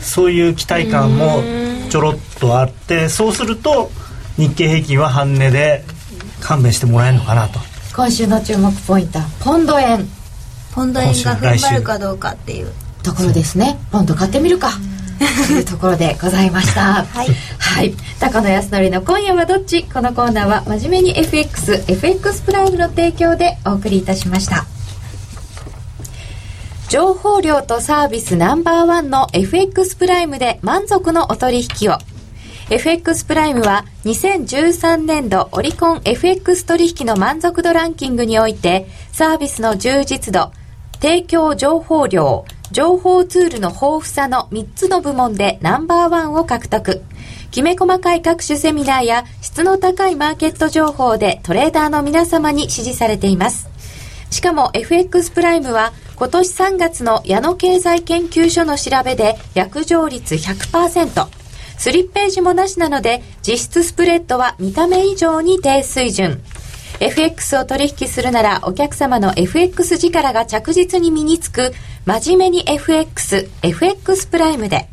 [0.00, 1.42] そういう期待感も
[1.90, 3.90] ちょろっとあってそうすると
[4.36, 5.84] 日経平均は半値で
[6.40, 7.60] 勘弁してもらえるのかなと。
[7.94, 10.08] 今週の注目ポイントポンド円。
[10.74, 12.72] ポンド円が踏ん張るかどうかっていう。
[13.02, 13.78] ところですね。
[13.90, 14.70] ポンド買ってみるか。
[15.46, 17.04] というところでございました。
[17.14, 17.28] はい、
[17.58, 19.84] はい、高野康則の今夜はどっち？
[19.84, 24.66] このコーナーは真面目に FXFX プライムの提供でお送りいたしました
[26.92, 31.96] 情報量とサービスナンバーワンの FX プライムで満足のお取引を。
[32.68, 40.52] FX プライムは2013年度オリコン FX 取引の満足度ランキングにおいてサービスの充実度
[41.00, 47.02] 提供情報量情報ツールの豊富さの3つの部門でナンバーワンを獲得。
[47.50, 53.71] きめ細かい各種セミナーや質の高いマーケット情報でトレーダーの皆様に支持されています。
[54.32, 61.26] しかも FX プライムは今年3月の矢野経済研究所の調べで約定率100%。
[61.76, 66.40] スリッページもなしなので実質スプレッドは見た目以上に低水準。
[66.98, 71.72] FX を取引するならお客様の FX 力が着実に身につく
[72.06, 74.88] 真面目に FX、FX プライムで。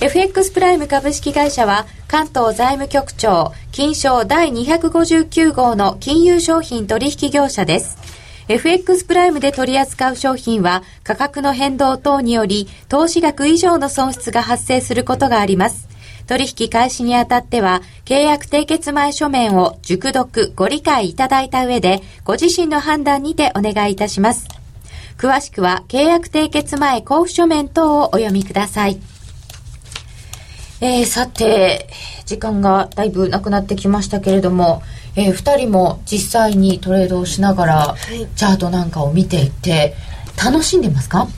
[0.00, 8.01] FX プライム株式会社は関東財務局長金賞第259号の金融商品取引業者です。
[8.48, 15.92] FX プライムで取り扱う商品は価格の変動等により投資額以上の損失が発生することがあります。
[16.26, 24.46] 取引開始にあたっては、契約締結前書面を熟読、ご理解いただいた上で、ご自身の判断にてお願いいたします。
[25.18, 28.98] 詳しくは、契約締結前交付書面等をお読みください。
[30.80, 31.88] えー、さて、
[32.24, 34.82] 時間がだいぶなくなってきましたけれども、
[35.16, 39.94] えー、2人も実際にトレードをしながら、はい、チャートなんかを見ていて
[40.42, 41.28] 楽しんでますか？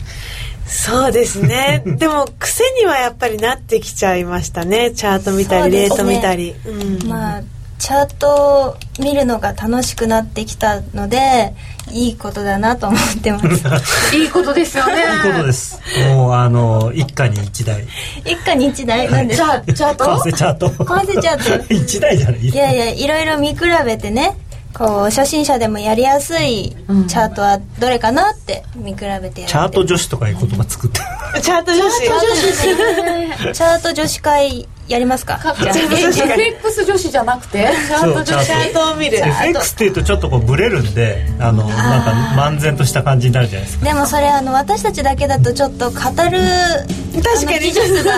[0.67, 1.83] そうですね。
[1.99, 4.93] でも癖にはやっぱりなってきちゃいましたね。
[4.93, 7.43] チャート見たり、ね、レート見たり、うん、まあ
[7.79, 11.53] チャートを見るのが楽しくなってきたので
[11.91, 14.17] いいことだなと思ってます。
[14.17, 14.95] いいことですよね。
[14.95, 15.81] いいことです。
[16.15, 17.85] もうあの一家に一台。
[18.25, 19.11] 一家に一台？
[19.11, 20.05] なんでチャチャート？
[20.23, 20.71] 為替チャート。
[20.71, 21.75] 為替チャート。
[21.75, 22.41] 一台じゃない。
[22.41, 24.37] いやいやいろいろ見比べてね
[24.73, 26.75] こう初心者でもやりやすい
[27.07, 31.01] チャートはどれかなって見比べてチャート女子とかいう言葉作って
[31.41, 32.01] チャート女子。
[32.01, 35.39] チャート女子会やりますか？
[35.61, 35.77] じゃあ。
[35.77, 39.19] FX 女子じゃなくてチャート女子チャートを見る。
[39.19, 43.87] FX っていうとちょっとこうブレるんであのなんか漫然とした感じになるじゃないですか。
[43.87, 47.59] でもそれあの私たちだけだとちょっと語る確かに。
[47.61, 48.13] 技術が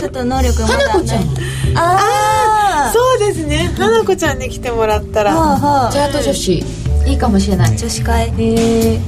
[0.00, 1.18] ちょっと能力がまだない
[1.74, 3.70] ああそうですね。
[3.76, 5.32] 花子ちゃんに来てもらったら、
[5.92, 6.64] チャート女子。
[7.06, 7.76] いいかもしれない。
[7.76, 8.28] 女子会。
[8.28, 9.00] へえ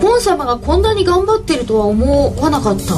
[0.00, 2.94] ポン様がこんなに頑張ってるとは思わなかった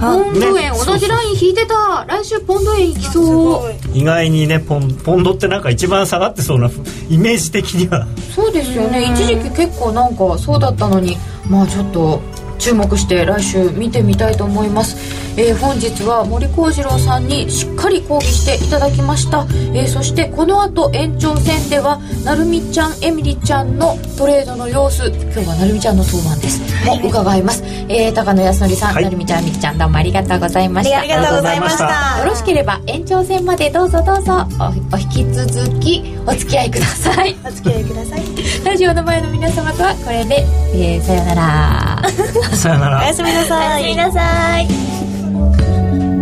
[0.00, 2.04] ポンド円、ね、同じライン引いてた。
[2.06, 3.74] 来週ポンド円いきそう。
[3.92, 6.70] 意外にねポンポンドってなんか一番下がってそうな
[7.08, 8.06] イメージ的には。
[8.34, 9.12] そうですよね。
[9.12, 11.16] 一時期結構なんかそうだったのに
[11.48, 12.20] まあちょっと
[12.58, 14.96] 注目して来週見てみたいと思います、
[15.40, 25.08] えー、本日は森幸次郎さんにしっかり講義していただきました、えー、そしてこの後延長戦ではなるみちゃんエミリちゃんのトレードの様子。
[25.08, 26.60] 今日はなるみちゃんの当番です。
[26.86, 30.98] も伺います、えー、高野康則さん、はい、なるみちゃんエミリちゃんどうもありがとうございました。
[31.00, 32.18] ありがとうございました。
[32.18, 34.46] よろしければ延長戦までどうぞどうぞ
[34.92, 37.36] お引き続きお付き合いください。
[37.44, 38.22] お付き合いください。
[38.64, 42.02] ラジオの前の皆様とはこれで、えー、さよなら
[42.56, 43.00] さよなら。
[43.00, 43.82] おやすみなさい。
[43.82, 46.13] おやすみなさい